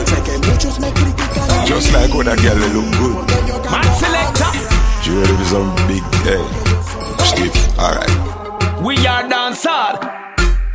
Sé 0.06 0.22
que 0.22 0.38
muchos 0.48 0.80
me 0.80 0.90
critican 0.90 1.50
a 1.50 1.62
mí 1.62 1.68
Just 1.68 1.92
like 1.92 2.14
when 2.14 2.28
a 2.28 2.36
girl 2.36 2.54
they 2.54 2.72
look 2.72 2.90
good. 2.98 3.26
Man 3.70 3.84
selector. 3.98 4.52
She 5.02 5.10
ready 5.10 5.36
for 5.36 5.44
some 5.44 5.74
big 5.88 6.02
eh, 6.24 6.38
hey. 6.38 7.24
Stiff, 7.24 7.78
alright. 7.78 8.82
We 8.82 9.04
are 9.06 9.28
dancehall. 9.28 10.25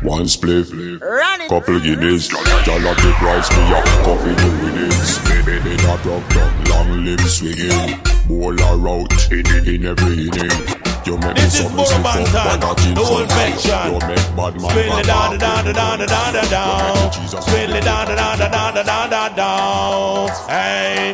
One 0.03 0.27
split, 0.27 0.67
Run 0.99 1.47
couple 1.47 1.79
Guinness. 1.79 2.31
Y'all 2.31 2.43
have 2.79 2.97
the 2.97 3.13
price, 3.21 3.49
me 3.53 3.63
up, 3.69 3.85
coffee 4.01 4.33
the 4.33 4.49
winnings. 4.61 5.19
Baby, 5.29 5.59
they 5.61 5.77
not 5.85 6.03
rock, 6.03 6.25
rock, 6.35 6.69
long 6.69 7.05
limbs 7.05 7.37
swinging. 7.37 8.01
Bowl 8.27 8.57
or 8.65 8.89
out, 8.89 9.31
in, 9.31 9.45
in 9.69 9.85
every 9.85 10.25
inning. 10.25 10.57
You 11.05 11.17
make 11.17 11.35
me 11.37 11.41
This 11.41 11.53
is 11.53 11.59
something 11.61 11.75
more 11.77 11.85
stiff 11.85 12.01
man 12.03 12.21
up, 12.23 12.29
time. 12.33 12.59
but 12.59 12.65
I 12.65 12.81
keep 12.81 12.95
The 12.95 13.05
whole 13.05 13.13
some 13.13 13.29
infection. 13.29 13.85
You 13.93 13.99
make 14.09 14.27
bad 14.33 14.53
man 14.57 14.69
Spill 14.73 14.97
it 14.97 15.05
down, 15.05 15.29
back 15.29 15.39
down, 15.39 15.67
up. 15.69 15.75
down, 15.75 15.99
down, 15.99 16.07
down, 16.09 16.33
down, 16.33 16.49
down. 16.49 17.11
Spill 17.13 17.75
it 17.75 17.83
down, 17.83 18.07
down, 18.07 18.17
down, 18.17 18.51
down, 18.51 18.85
down, 18.85 19.09
down, 19.09 19.35
down. 19.35 20.29
Hey. 20.49 21.13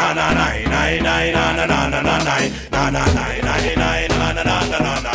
Na 0.00 0.14
na 0.14 0.32
na 0.32 0.46
na 0.70 0.80
na 1.02 1.30
na 1.30 1.42
na 1.42 1.66
na 1.66 1.90
na 1.90 1.98
na 2.00 2.20
na 2.22 2.90
na 2.90 3.02
na 3.02 3.24
na 3.26 3.58
na 3.58 3.90
na 4.22 4.42
na 4.42 4.54
na 4.54 4.78
na 4.78 5.00
na 5.02 5.09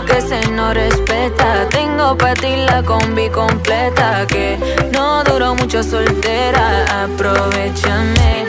que 0.00 0.20
se 0.20 0.40
no 0.50 0.72
respeta. 0.72 1.68
Tengo 1.68 2.16
pa' 2.16 2.34
ti 2.34 2.56
la 2.56 2.82
combi 2.82 3.28
completa. 3.28 4.26
Que 4.26 4.58
no 4.92 5.22
duró 5.24 5.54
mucho 5.54 5.82
soltera. 5.82 7.04
Aprovechame. 7.04 8.46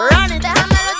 Run 0.00 0.32
it 0.32 0.40
down. 0.40 0.99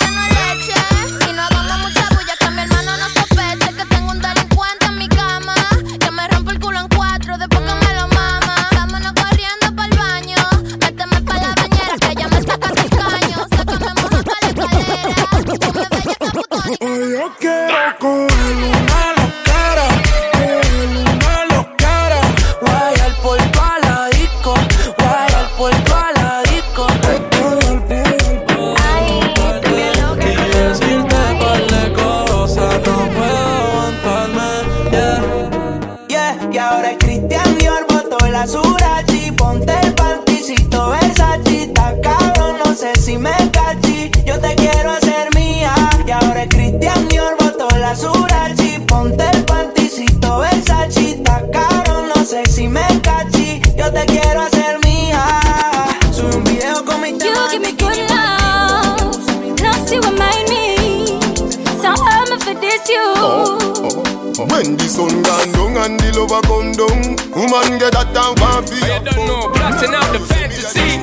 That 68.13 68.15
down 68.15 68.35
for 68.37 68.63
feel. 68.67 68.81
You 68.81 69.05
don't 69.05 69.27
know, 69.27 69.49
plotting 69.51 69.95
out 69.95 70.13
the 70.13 70.21
fantasy. 70.21 71.03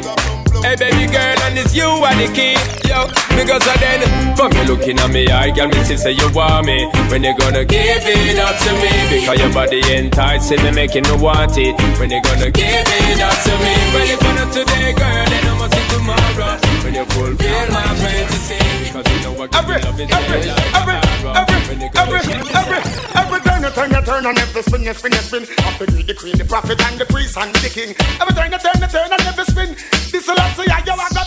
Hey 0.63 0.75
baby 0.75 1.05
girl, 1.11 1.37
and 1.47 1.57
it's 1.57 1.75
you 1.75 1.85
are 1.85 2.15
the 2.15 2.27
key. 2.33 2.57
Yo, 2.87 3.07
because 3.37 3.63
of 3.63 3.77
then, 3.79 4.01
from 4.35 4.51
you 4.51 4.63
looking 4.65 4.99
at 4.99 5.09
me, 5.11 5.27
I 5.29 5.51
can 5.51 5.69
me 5.69 5.83
see 5.83 5.97
say 5.97 6.11
you 6.11 6.29
want 6.33 6.65
me. 6.65 6.89
When 7.09 7.23
you 7.23 7.37
gonna 7.37 7.63
give 7.63 8.03
it 8.03 8.39
up 8.39 8.57
to 8.57 8.71
me? 8.81 8.91
Because 9.09 9.39
your 9.39 9.53
body 9.53 9.81
enticing 9.93 10.61
me, 10.63 10.71
making 10.71 11.03
me 11.03 11.15
want 11.17 11.57
it. 11.57 11.77
When 11.99 12.09
you 12.09 12.21
gonna 12.23 12.51
give 12.51 12.65
it 12.65 13.19
up 13.21 13.37
to 13.37 13.53
me? 13.63 13.73
Well, 13.93 14.09
if 14.09 14.21
not 14.21 14.49
today, 14.51 14.91
girl, 14.97 15.25
then 15.29 15.43
I 15.45 15.53
must 15.61 15.73
see 15.77 15.85
tomorrow. 15.93 16.57
When 16.83 16.93
you 16.95 17.05
fulfill 17.05 17.65
my 17.71 17.87
fantasy, 18.01 18.59
because 18.89 19.07
you 19.13 19.19
know 19.23 19.33
what 19.37 19.55
every, 19.55 19.79
love 19.81 19.99
is 19.99 20.09
every, 20.09 20.49
every, 20.49 20.97
every, 20.97 21.06
Every, 21.17 21.89
every, 21.97 22.21
every 22.53 22.97
every 23.17 23.39
turn 23.41 23.63
you 23.63 23.71
turn 23.71 23.89
you 23.91 24.01
turn 24.05 24.25
and 24.25 24.37
every 24.37 24.61
spin 24.61 24.83
you 24.83 24.93
spin 24.93 25.11
you 25.11 25.23
spin. 25.25 25.43
Up 25.65 25.77
to 25.79 25.85
the 25.85 26.13
queen, 26.13 26.37
the 26.37 26.45
prophet 26.45 26.79
and 26.85 26.99
the 26.99 27.05
priest 27.05 27.37
and 27.37 27.53
the 27.55 27.69
king. 27.69 27.95
Every 28.21 28.33
turn 28.37 28.51
you 28.51 28.59
turn 28.61 28.77
you 28.77 28.87
turn 28.87 29.09
and 29.09 29.25
every 29.25 29.45
spin. 29.45 29.69
This 30.13 30.23
is 30.23 30.27
last 30.29 30.57
you 30.57 30.69
are 30.69 30.81
gonna 30.85 31.25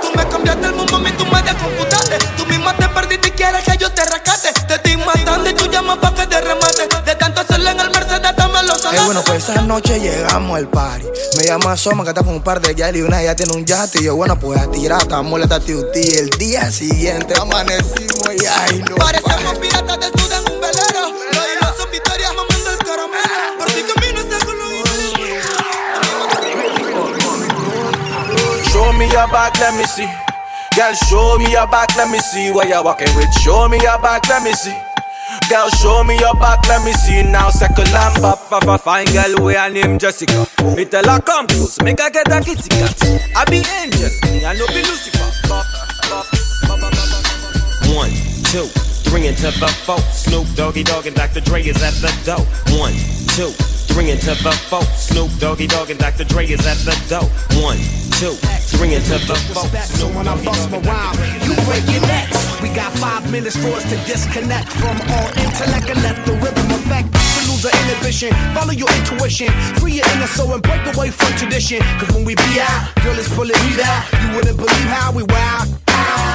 Tú 0.00 0.08
me 0.16 0.24
cambiaste 0.28 0.66
el 0.66 0.74
mundo, 0.74 0.98
mi 0.98 1.10
tú 1.12 1.26
me 1.26 1.42
descomputaste. 1.42 2.18
Tú 2.36 2.46
misma 2.46 2.74
te 2.76 2.88
perdiste 2.88 3.28
y 3.28 3.30
quieres 3.32 3.62
que 3.64 3.76
yo 3.76 3.90
te 3.92 4.04
rescate. 4.04 4.52
Te 4.66 4.74
estoy 4.74 4.96
matando 4.96 5.50
y 5.50 5.54
tú 5.54 5.65
bueno, 9.06 9.22
pues 9.24 9.48
esa 9.48 9.62
noche 9.62 10.00
llegamos 10.00 10.58
al 10.58 10.68
party. 10.68 11.06
Me 11.36 11.44
llama 11.44 11.76
Soma, 11.76 12.02
que 12.02 12.10
está 12.10 12.24
con 12.24 12.34
un 12.34 12.42
par 12.42 12.60
de 12.60 12.74
yal 12.74 12.96
y 12.96 13.02
una 13.02 13.22
ya 13.22 13.36
tiene 13.36 13.52
un 13.52 13.64
yate. 13.64 14.00
Y 14.00 14.04
yo, 14.04 14.16
bueno, 14.16 14.36
pues 14.36 14.60
a 14.60 14.68
tirar, 14.68 15.00
estamos 15.00 15.38
la 15.38 15.46
tati 15.46 15.72
El 15.72 16.28
día 16.30 16.72
siguiente 16.72 17.34
amanecimos 17.40 18.34
y 18.34 18.46
ay, 18.46 18.84
no. 18.90 18.96
Parecemos 18.96 19.58
piratas 19.58 20.00
del 20.00 20.10
sur 20.20 20.32
en 20.32 20.52
un 20.52 20.60
velero. 20.60 21.12
Los 21.32 21.46
hilos 21.46 21.76
son 21.78 21.90
victorias 21.92 22.32
mamando 22.34 22.70
el 22.70 22.78
caramelo. 22.78 23.58
Por 23.58 23.66
ti 23.68 23.84
camino 23.94 24.20
está 24.20 24.44
con 24.44 24.58
los 24.58 24.66
Show 28.72 28.92
me 28.92 29.08
your 29.08 29.30
back, 29.30 29.56
let 29.60 29.72
me 29.78 29.84
see. 29.84 30.08
Girl, 30.74 30.94
show 31.08 31.38
me 31.38 31.52
your 31.52 31.68
back, 31.68 31.96
let 31.96 32.10
me 32.10 32.18
see 32.18 32.50
what 32.50 32.66
you're 32.66 32.82
walking 32.82 33.14
with. 33.16 33.32
Show 33.44 33.68
me 33.68 33.78
your 33.78 34.00
back, 34.00 34.28
let 34.28 34.42
me 34.42 34.52
see. 34.52 34.74
Girl, 35.50 35.68
show 35.70 36.04
me 36.04 36.18
your 36.18 36.34
back, 36.34 36.66
let 36.68 36.84
me 36.84 36.92
see 36.92 37.22
now. 37.22 37.50
Second 37.50 37.90
lamp 37.92 38.18
up, 38.22 38.38
fa 38.48 38.60
fa 38.60 38.78
fine 38.78 39.06
girl, 39.06 39.44
we 39.44 39.54
her 39.54 39.68
name 39.68 39.98
Jessica. 39.98 40.46
Me 40.76 40.84
tell 40.84 41.04
her 41.04 41.20
come 41.20 41.46
close, 41.48 41.80
make 41.82 42.00
her 42.00 42.10
get 42.10 42.30
a 42.30 42.40
kitty 42.40 42.68
cat. 42.68 42.94
I 43.36 43.44
be 43.44 43.62
angel, 43.82 44.10
me 44.30 44.44
I 44.44 44.54
no 44.54 44.66
be 44.68 44.82
Lucifer. 44.82 45.26
One, 47.94 48.10
two, 48.50 48.66
three 49.10 49.26
into 49.26 49.50
the 49.50 49.68
four. 49.84 49.98
Snoop 50.12 50.46
Doggy 50.54 50.84
Dogg 50.84 51.06
and 51.06 51.16
Dr. 51.16 51.40
Dre 51.40 51.62
is 51.62 51.82
at 51.82 51.94
the 51.94 52.12
door. 52.24 52.46
One, 52.78 52.94
two, 53.34 53.50
three 53.86 54.10
into 54.10 54.34
the 54.42 54.52
four. 54.68 54.82
Snoop 54.94 55.30
Doggy 55.38 55.66
Dogg 55.66 55.90
and 55.90 55.98
Dr. 55.98 56.24
Dre 56.24 56.46
is 56.46 56.66
at 56.66 56.78
the 56.84 56.94
door. 57.08 57.26
One, 57.62 57.78
two, 58.18 58.34
three 58.74 58.94
into 58.94 59.18
the 59.26 59.36
four. 59.54 59.66
So 59.84 60.08
when 60.08 60.28
I 60.28 60.36
bust 60.44 60.70
my 60.70 60.78
rhyme, 60.80 61.16
you 61.46 61.54
break 61.64 61.84
your 61.90 62.02
necks. 62.02 62.60
We 62.60 62.68
got 62.70 62.92
five 62.98 63.30
minutes 63.30 63.56
for 63.56 63.68
us 63.78 63.84
to 63.90 63.96
disconnect 64.06 64.68
from 64.68 64.96
all 65.14 65.28
intellect 65.38 65.88
and 65.90 66.02
let 66.02 66.16
the 66.26 66.34
rhythm 66.42 66.66
affect. 66.72 67.12
To 67.12 67.40
lose 67.52 67.64
our 67.64 67.76
inhibition, 67.86 68.32
follow 68.54 68.72
your 68.72 68.90
intuition, 68.98 69.48
free 69.78 70.00
your 70.00 70.08
inner 70.14 70.26
soul 70.26 70.52
and 70.54 70.62
break 70.62 70.82
away 70.94 71.10
from 71.10 71.32
tradition. 71.36 71.80
Cause 71.98 72.10
when 72.14 72.24
we 72.24 72.34
be 72.34 72.60
out, 72.60 72.94
girl, 73.02 73.18
it's 73.18 73.32
pulling 73.34 73.60
me 73.66 73.80
out. 73.82 74.02
You 74.22 74.36
wouldn't 74.36 74.56
believe 74.56 74.88
how 74.90 75.12
we 75.12 75.22
wow. 75.24 75.85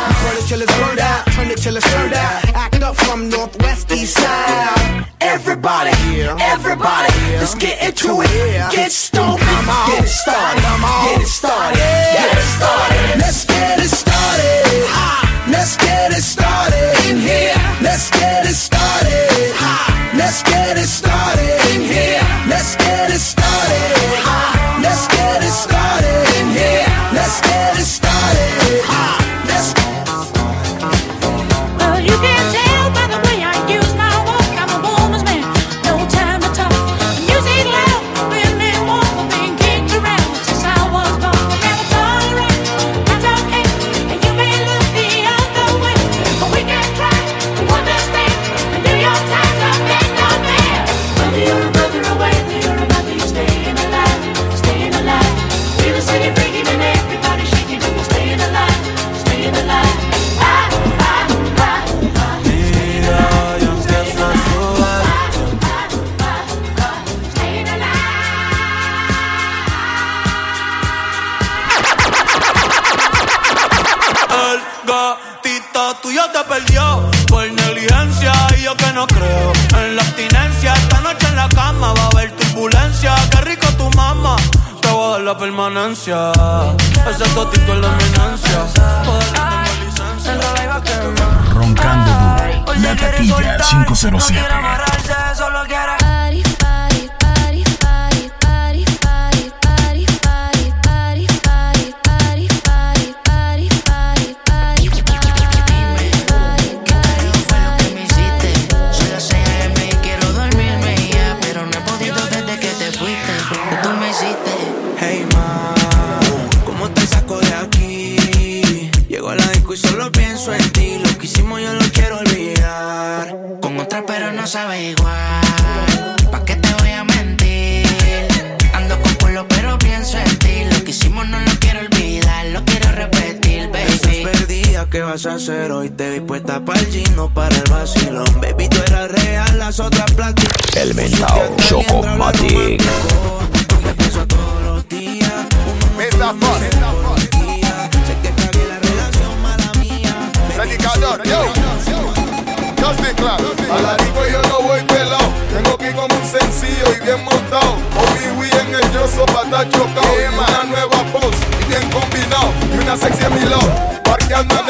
We 0.08 0.14
burn 0.22 0.38
it 0.38 0.46
till 0.48 0.62
it's 0.62 0.76
burned 0.80 1.00
out, 1.00 1.26
turn 1.34 1.50
it 1.50 1.58
till 1.58 1.76
it's 1.78 1.92
turned 1.94 2.14
out. 2.14 2.46
Act 2.56 2.82
up 2.82 2.96
from 2.96 3.30
northwest 3.30 3.92
east 3.92 4.18
side. 4.18 5.06
Everybody, 5.22 5.92
everybody, 6.40 7.14
let's 7.40 7.56
get 7.56 7.82
into 7.82 8.22
it. 8.22 8.72
Get 8.72 8.92
stoned, 8.92 9.40
get 9.40 10.04
it 10.04 10.08
started, 10.08 10.62
get 11.06 11.22
it 11.22 11.28
started, 11.28 11.78
get 11.78 12.38
it 12.38 12.50
started. 12.58 13.20
Let's 13.20 13.46
get 13.46 13.80
it 13.80 13.90
started. 13.90 15.22
Let's 15.52 15.76
get 15.78 16.12
it 16.12 16.22
started 16.24 17.10
in 17.10 17.18
here. 17.18 17.56
Let's 17.82 18.10
get 18.12 18.46
it 18.46 18.51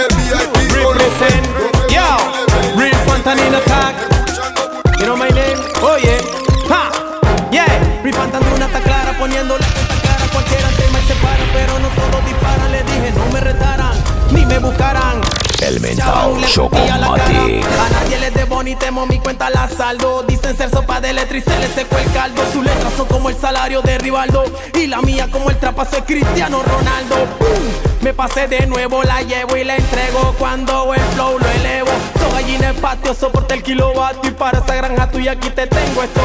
Represent, 0.01 1.45
yo, 1.91 2.01
Real 2.75 2.95
Fantanina 3.05 3.59
Attack. 3.59 3.95
You 4.99 5.05
know 5.05 5.15
my 5.15 5.29
name? 5.29 5.59
Oh 5.77 5.95
yeah, 6.01 6.17
ha, 6.69 6.89
yeah. 7.51 8.01
Real 8.01 8.15
Fantanina 8.15 8.65
está 8.65 8.81
clara, 8.81 9.15
poniendo 9.19 9.57
escupí 16.43 16.77
a 16.89 16.97
nadie 16.97 18.19
le 18.19 18.31
debo 18.31 18.61
ni 18.63 18.75
temo, 18.75 19.05
mi 19.05 19.19
cuenta 19.19 19.49
la 19.49 19.67
saldo. 19.67 20.23
Dicen 20.23 20.55
ser 20.55 20.69
sopa 20.69 20.99
de 20.99 21.13
letra 21.13 21.37
y 21.37 21.41
se 21.41 21.57
le 21.59 21.67
secó 21.67 21.97
el 21.97 22.11
caldo. 22.11 22.41
Sus 22.51 22.63
letras 22.63 22.93
son 22.95 23.07
como 23.07 23.29
el 23.29 23.37
salario 23.37 23.81
de 23.81 23.97
Rivaldo. 23.97 24.43
Y 24.75 24.87
la 24.87 25.01
mía 25.01 25.27
como 25.31 25.49
el 25.49 25.57
trapazo 25.57 25.97
de 25.97 26.03
Cristiano 26.03 26.61
Ronaldo. 26.61 27.15
Me 28.01 28.13
pasé 28.13 28.47
de 28.47 28.67
nuevo, 28.67 29.03
la 29.03 29.21
llevo 29.21 29.55
y 29.55 29.63
la 29.63 29.75
entrego. 29.75 30.35
Cuando 30.37 30.93
el 30.93 31.01
flow 31.13 31.39
lo 31.39 31.47
elevo. 31.47 31.91
Soy 32.19 32.31
gallina 32.31 32.69
en 32.69 32.75
patio, 32.77 33.13
soporta 33.13 33.53
el 33.53 33.63
kilovatio. 33.63 34.29
Y 34.29 34.33
para 34.33 34.59
esa 34.59 34.75
granja 34.75 35.09
tuya 35.09 35.31
aquí 35.33 35.49
te 35.49 35.67
tengo 35.67 36.03
esto. 36.03 36.21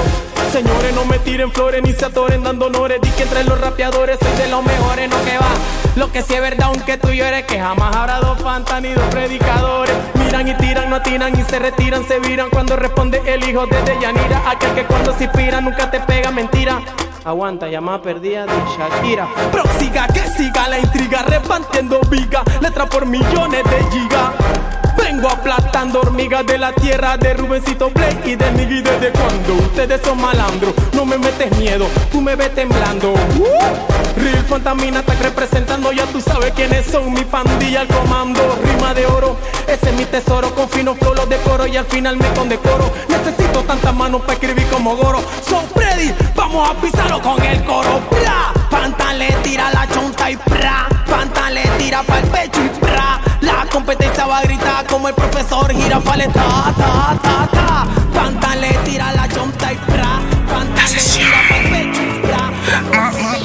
Señores, 0.51 0.95
no 0.95 1.05
me 1.05 1.19
tiren 1.19 1.53
flores 1.53 1.83
ni 1.83 1.93
se 1.93 2.05
atoren 2.05 2.43
dando 2.43 2.67
honores. 2.67 3.01
Di 3.01 3.11
que 3.11 3.25
entre 3.25 3.45
los 3.45 3.61
rapeadores 3.61 4.19
soy 4.21 4.33
de 4.39 4.49
los 4.49 4.65
mejores, 4.65 5.09
no 5.11 5.17
que 5.25 5.39
va. 5.39 5.51
Lo 5.97 6.13
que 6.13 6.23
sí 6.23 6.35
es 6.35 6.41
verdad, 6.41 6.69
aunque 6.69 6.97
tú 6.99 7.09
llores, 7.09 7.45
que 7.45 7.59
jamás 7.59 7.95
habrá 7.95 8.21
dos 8.21 8.41
fantas 8.41 8.81
ni 8.81 8.93
dos 8.93 9.05
predicadores. 9.11 9.95
Miran 10.15 10.49
y 10.49 10.55
tiran, 10.55 10.89
no 10.91 10.97
atinan 10.97 11.39
y 11.39 11.43
se 11.45 11.59
retiran, 11.59 12.07
se 12.07 12.21
viran 12.21 12.49
cuando 12.51 12.77
responde 12.77 13.21
el 13.27 13.49
hijo 13.49 13.67
de 13.67 13.83
Deyanira. 13.83 14.43
Aquel 14.51 14.75
que 14.75 14.85
cuando 14.85 15.17
se 15.17 15.25
inspira 15.25 15.61
nunca 15.61 15.91
te 15.91 16.01
pega 16.01 16.31
mentira. 16.31 16.81
Aguanta, 17.25 17.67
llamada 17.69 18.01
perdida 18.01 18.47
de 18.47 18.53
Shakira. 18.79 19.29
Prosiga, 19.51 20.07
que 20.07 20.21
siga 20.31 20.69
la 20.69 20.79
intriga, 20.79 21.23
repartiendo 21.23 22.01
viga, 22.09 22.43
letra 22.61 22.87
por 22.87 23.05
millones 23.05 23.65
de 23.65 23.85
gigas. 23.91 24.86
Vengo 25.07 25.31
aplastando 25.31 26.01
hormigas 26.01 26.45
de 26.47 26.59
la 26.59 26.73
tierra 26.73 27.16
de 27.16 27.33
Rubencito 27.33 27.90
Play 27.90 28.19
y 28.25 28.35
de 28.35 28.51
Miggy 28.51 28.83
desde 28.83 29.12
cuando 29.12 29.55
ustedes 29.55 30.01
son 30.03 30.21
malandros. 30.21 30.75
No 30.95 31.05
me 31.07 31.16
metes 31.16 31.57
miedo, 31.59 31.87
tú 32.11 32.21
me 32.21 32.35
ves 32.35 32.53
temblando. 32.57 33.12
Uh, 33.12 34.21
Real 34.21 34.45
Fantamina 34.49 34.99
está 34.99 35.14
representando, 35.14 35.92
ya 35.92 36.07
tú 36.07 36.21
sabes 36.21 36.51
quiénes 36.55 36.87
son 36.87 37.14
mi 37.14 37.23
pandilla 37.25 37.83
al 37.83 37.87
comando. 37.87 38.59
Rima 38.64 38.95
de 38.95 39.07
oro, 39.07 39.37
ese 39.69 39.90
es 39.90 39.95
mi 39.95 40.07
tesoro. 40.07 40.53
Con 40.57 40.69
finos 40.69 40.99
flow 40.99 41.14
los 41.14 41.29
decoro 41.29 41.69
y 41.69 41.77
al 41.77 41.87
final 41.87 42.16
me 42.16 42.27
condecoro. 42.35 42.92
Necesito 43.09 43.62
tantas 43.62 43.95
manos 43.95 44.23
para 44.23 44.33
escribir 44.33 44.66
como 44.66 44.97
Goro. 44.97 45.23
So 45.49 45.61
Freddy, 45.73 46.12
vamos 46.35 46.69
a 46.69 46.75
pisarlo 46.81 47.23
con 47.23 47.40
el 47.45 47.62
coro. 47.62 48.01
Bla, 48.11 48.53
Fantan 48.71 49.21
le 49.21 49.31
tira 49.45 49.71
la 49.71 49.87
chonta 49.88 50.33
y 50.33 50.37
pra. 50.37 50.88
Fantan 51.07 51.55
le 51.55 51.62
tira 51.79 52.03
para 52.03 52.21
el 52.23 52.27
pecho 52.27 52.61
y 52.64 52.69
pra. 52.81 53.26
La 53.40 53.66
competencia 53.70 54.27
va 54.27 54.38
a 54.38 54.42
gritar 54.42 54.87
como 54.87 55.09
el 55.09 55.14
profesor 55.14 55.72
Girafales. 55.72 56.33
Ta, 56.33 56.72
ta, 56.77 57.18
ta, 57.22 57.49
ta. 57.53 57.87
Fantan 58.12 58.61
le 58.61 58.72
tira 58.85 59.12
la 59.12 59.29
chonta 59.29 59.72
y 59.72 59.77
pra. 59.77 60.20
Fantan 60.49 60.92
le 60.92 60.99
tira 60.99 61.40
el 61.59 61.70
pecho 61.70 62.03
y 62.03 62.20
pra. 62.27 63.36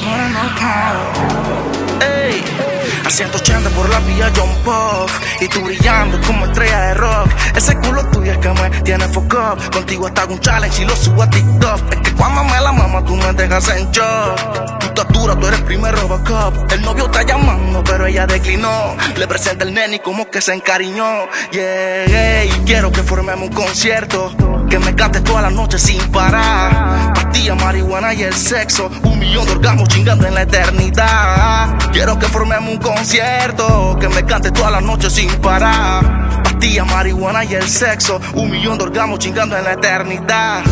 A 3.04 3.10
180 3.10 3.70
por 3.70 3.88
la 3.88 3.98
vía 4.00 4.30
John 4.36 4.50
Pop 4.64 5.10
Y 5.40 5.48
tú 5.48 5.60
brillando 5.62 6.20
como 6.26 6.46
estrella 6.46 6.80
de 6.80 6.94
rock. 6.94 7.28
Ese 7.56 7.76
culo 7.76 8.04
tuyo 8.10 8.32
es 8.32 8.38
que 8.38 8.48
me 8.48 8.70
tiene 8.82 9.08
fuck 9.08 9.34
up. 9.34 9.72
Contigo 9.72 10.06
hasta 10.06 10.24
un 10.26 10.38
challenge 10.40 10.82
y 10.82 10.84
lo 10.84 10.96
subo 10.96 11.22
a 11.22 11.30
TikTok. 11.30 11.92
Es 11.92 12.00
que 12.00 12.12
cuando 12.14 12.44
me 12.44 12.60
la 12.60 12.72
mama 12.72 13.04
tú 13.04 13.16
me 13.16 13.32
dejas 13.32 13.68
en 13.76 13.90
shock. 13.90 14.78
Tu 14.78 14.86
estatura, 14.86 15.38
tú 15.38 15.46
eres 15.46 15.60
primer 15.62 15.94
Robocop. 15.94 16.72
El 16.72 16.82
novio 16.82 17.06
está 17.06 17.22
llamando 17.22 17.82
pero 17.84 18.06
ella 18.06 18.26
declinó. 18.26 18.96
Le 19.16 19.26
presenta 19.26 19.64
el 19.64 19.74
nene 19.74 19.96
y 19.96 20.00
como 20.00 20.30
que 20.30 20.40
se 20.40 20.54
encariñó. 20.54 21.28
Yeah, 21.50 22.40
ey, 22.40 22.50
quiero 22.64 22.92
que 22.92 23.02
formemos 23.02 23.48
un 23.48 23.54
concierto 23.54 24.32
Que 24.72 24.78
me 24.78 24.94
cantes 24.94 25.22
toda 25.22 25.42
la 25.42 25.50
noche 25.50 25.78
sin 25.78 26.00
parar. 26.10 27.12
Pastilla, 27.12 27.54
marihuana 27.54 28.14
y 28.14 28.22
el 28.22 28.32
sexo 28.32 28.90
Un 29.02 29.18
millón 29.18 29.44
de 29.44 29.52
orgasmos 29.52 29.86
chingando 29.90 30.26
en 30.26 30.34
la 30.34 30.42
eternidad. 30.44 31.76
Quiero 31.92 32.18
que 32.18 32.26
formemos 32.26 32.72
un 32.72 32.78
concierto 32.78 33.98
Que 34.00 34.08
me 34.08 34.24
cante 34.24 34.50
toda 34.50 34.70
la 34.70 34.80
noche 34.80 35.10
sin 35.10 35.28
parar. 35.42 36.42
Pastilla, 36.42 36.86
marihuana 36.86 37.44
y 37.44 37.52
el 37.52 37.68
sexo 37.68 38.18
Un 38.32 38.50
millón 38.50 38.78
de 38.78 38.84
orgasmos 38.84 39.18
chingando 39.18 39.58
en 39.58 39.64
la 39.64 39.72
eternidad. 39.72 40.62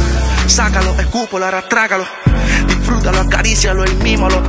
Sácalo, 0.46 0.98
escúpalo, 0.98 1.44
ahora 1.44 1.68
trágalo. 1.68 2.06
Disfrútalo, 2.68 3.20
acarícialo 3.20 3.84
y 3.84 3.94
mímalo. 3.96 4.40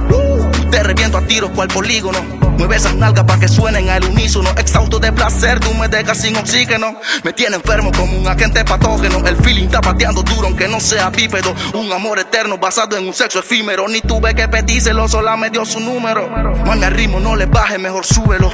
Te 0.71 0.81
reviento 0.81 1.17
a 1.17 1.27
tiros 1.27 1.51
cual 1.51 1.67
polígono 1.67 2.40
Mueve 2.61 2.75
esas 2.75 2.93
nalgas 2.93 3.25
para 3.25 3.39
que 3.39 3.47
suenen 3.47 3.89
al 3.89 4.05
unísono. 4.05 4.51
Exhausto 4.51 4.99
de 4.99 5.11
placer, 5.11 5.59
tú 5.59 5.73
me 5.73 5.87
dejas 5.87 6.19
sin 6.19 6.37
oxígeno. 6.37 6.95
Me 7.23 7.33
tiene 7.33 7.55
enfermo 7.55 7.91
como 7.91 8.15
un 8.15 8.27
agente 8.27 8.63
patógeno. 8.63 9.17
El 9.25 9.35
feeling 9.37 9.63
está 9.63 9.81
pateando 9.81 10.21
duro 10.21 10.45
aunque 10.45 10.67
no 10.67 10.79
sea 10.79 11.09
bípedo. 11.09 11.55
Un 11.73 11.91
amor 11.91 12.19
eterno 12.19 12.59
basado 12.59 12.95
en 12.95 13.07
un 13.07 13.15
sexo 13.15 13.39
efímero. 13.39 13.87
Ni 13.87 14.01
tuve 14.01 14.35
que 14.35 14.47
pedírselo, 14.47 15.07
sola 15.07 15.35
me 15.37 15.49
dio 15.49 15.65
su 15.65 15.79
número. 15.79 16.29
Mami 16.63 16.83
al 16.83 16.93
ritmo, 16.93 17.19
no 17.19 17.35
le 17.35 17.47
baje, 17.47 17.79
mejor 17.79 18.05
súbelo 18.05 18.51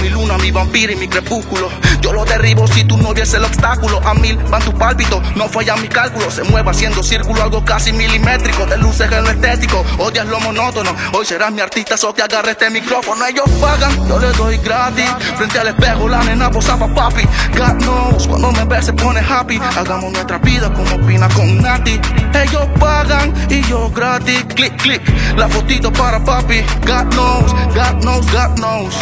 Mi 0.00 0.08
luna, 0.10 0.36
mi 0.38 0.50
vampiro 0.50 0.92
y 0.92 0.96
mi 0.96 1.08
crepúsculo. 1.08 1.70
Yo 2.00 2.12
lo 2.12 2.24
derribo 2.24 2.66
si 2.66 2.84
tú 2.84 2.96
no 2.98 3.14
vieses 3.14 3.34
el 3.34 3.44
obstáculo. 3.44 4.00
A 4.04 4.14
mil 4.14 4.36
van 4.50 4.62
tus 4.62 4.74
pálpitos, 4.74 5.22
no 5.36 5.48
fallan 5.48 5.80
mis 5.80 5.90
cálculos 5.90 6.34
Se 6.34 6.42
mueve 6.44 6.70
haciendo 6.70 7.02
círculo, 7.02 7.42
algo 7.42 7.64
casi 7.64 7.92
milimétrico. 7.92 8.66
De 8.66 8.76
luces 8.76 9.10
en 9.10 9.24
lo 9.24 9.30
estético, 9.30 9.84
odias 9.98 10.26
lo 10.26 10.40
monótono. 10.40 10.94
Hoy 11.12 11.24
serás 11.24 11.52
mi 11.52 11.60
artista, 11.60 11.96
so 11.96 12.12
que 12.12 12.22
agarre 12.22 12.52
este 12.52 12.70
micrófono. 12.70 13.24
Ellos 13.26 13.48
pagan, 13.60 14.08
yo 14.08 14.18
les 14.18 14.36
doy 14.36 14.58
gratis. 14.58 15.10
Frente 15.36 15.58
al 15.58 15.68
espejo 15.68 16.08
la 16.08 16.22
nena 16.24 16.50
posaba 16.50 16.92
papi. 16.92 17.22
God 17.56 17.82
knows, 17.82 18.26
cuando 18.26 18.52
me 18.52 18.64
ve 18.64 18.82
se 18.82 18.92
pone 18.92 19.20
happy. 19.20 19.58
Hagamos 19.76 20.12
nuestra 20.12 20.38
vida 20.38 20.72
como 20.72 21.06
Pina 21.06 21.28
con 21.28 21.58
Nati. 21.62 22.00
Ellos 22.42 22.66
pagan 22.78 23.32
y 23.48 23.62
yo 23.62 23.90
gratis. 23.90 24.44
Click, 24.54 24.76
click, 24.76 25.02
la 25.36 25.48
fotito 25.48 25.92
para 25.92 26.22
papi. 26.22 26.60
God 26.86 27.10
knows, 27.14 27.52
God 27.74 28.02
knows, 28.02 28.26
God 28.32 28.56
knows. 28.56 28.94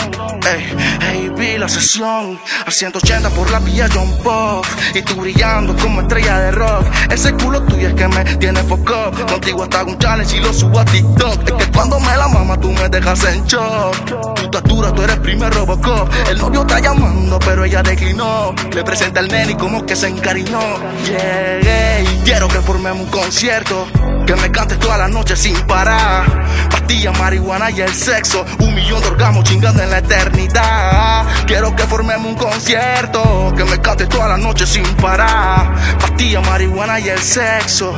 Ey, 0.47 0.75
Hey, 1.01 1.31
vi 1.37 1.59
la 1.59 1.69
sesión 1.69 2.39
a 2.67 2.71
180 2.71 3.31
por 3.31 3.51
la 3.51 3.59
vía 3.61 3.89
John 3.93 4.11
Pop. 4.23 4.65
Y 4.95 5.03
tú 5.03 5.17
brillando 5.17 5.77
como 5.77 6.01
estrella 6.01 6.39
de 6.41 6.51
rock. 6.53 6.87
Ese 7.11 7.33
culo 7.35 7.63
tuyo 7.63 7.89
es 7.89 7.95
que 7.95 8.09
me 8.09 8.25
tiene 8.37 8.63
foco. 8.65 9.11
Contigo 9.29 9.63
hasta 9.63 9.85
un 9.85 9.99
challenge 9.99 10.37
y 10.37 10.41
lo 10.41 10.53
subo 10.53 10.79
a 10.79 10.85
TikTok. 10.85 11.49
Es 11.49 11.67
que 11.67 11.73
cuando 11.73 11.99
me 12.01 12.17
la 12.17 12.29
mama 12.29 12.59
tú 12.59 12.73
me 12.73 12.89
dejas 12.89 13.25
en 13.25 13.45
shock. 13.47 14.35
Tu 14.35 14.43
estatura, 14.43 14.93
tú 14.93 15.03
eres 15.03 15.19
primer 15.19 15.53
Robocop. 15.53 16.09
El 16.29 16.39
novio 16.39 16.63
está 16.63 16.81
llamando, 16.81 17.39
pero 17.39 17.65
ella 17.65 17.83
declinó. 17.83 18.55
Le 18.73 18.83
presenta 18.85 19.21
al 19.21 19.29
nene 19.29 19.57
como 19.57 19.85
que 19.85 19.97
se 19.97 20.09
encariñó. 20.09 20.61
Llegué 21.05 22.05
y 22.05 22.23
quiero 22.25 22.49
que 22.49 22.61
formemos 22.61 23.03
un 23.03 23.11
concierto. 23.11 23.87
Que 24.27 24.37
me 24.37 24.51
cantes 24.51 24.79
toda 24.79 24.99
la 24.99 25.09
noche 25.09 25.37
sin 25.37 25.57
parar. 25.63 26.25
Pastilla, 26.71 27.13
marihuana 27.13 27.71
y 27.71 27.81
el 27.81 27.93
sexo. 27.93 28.45
Un 28.61 28.75
millón 28.75 29.01
de 29.01 29.09
orgasmos 29.09 29.45
chingando 29.45 29.83
en 29.83 29.91
la 29.91 29.99
eternidad. 29.99 31.27
Quiero 31.47 31.75
que 31.75 31.83
formemos 31.85 32.27
un 32.27 32.37
concierto. 32.37 33.53
Que 33.57 33.65
me 33.65 33.81
cantes 33.81 34.09
toda 34.09 34.29
la 34.29 34.37
noche 34.37 34.67
sin 34.67 34.85
parar. 34.97 35.75
Pastilla, 35.99 36.41
marihuana 36.41 37.01
y 37.01 37.09
el 37.09 37.19
sexo. 37.19 37.95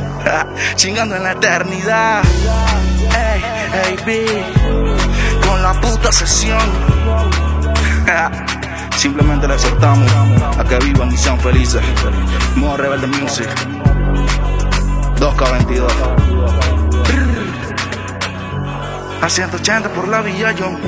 chingando 0.76 1.16
en 1.16 1.22
la 1.22 1.32
eternidad. 1.32 2.22
Ey, 3.14 3.44
ey, 3.86 3.96
B. 4.04 4.44
Con 5.46 5.62
la 5.62 5.72
puta 5.80 6.10
sesión. 6.10 6.60
Simplemente 8.96 9.46
le 9.46 9.54
exhortamos 9.54 10.10
a 10.58 10.64
que 10.64 10.78
vivan 10.78 11.12
y 11.12 11.16
sean 11.16 11.38
felices. 11.38 11.82
Modo 12.56 12.76
Rebelde 12.78 13.06
Music. 13.06 13.48
2K22. 15.24 15.86
A 19.22 19.28
180 19.30 19.88
por 19.94 20.06
la 20.06 20.20
Villa 20.20 20.54
John. 20.58 20.78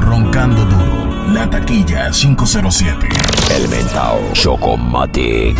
Roncando 0.00 0.64
duro, 0.64 1.26
la 1.34 1.50
taquilla 1.50 2.10
507. 2.10 3.06
El 3.54 3.68
mentao 3.68 4.32
Chocomatic. 4.32 5.58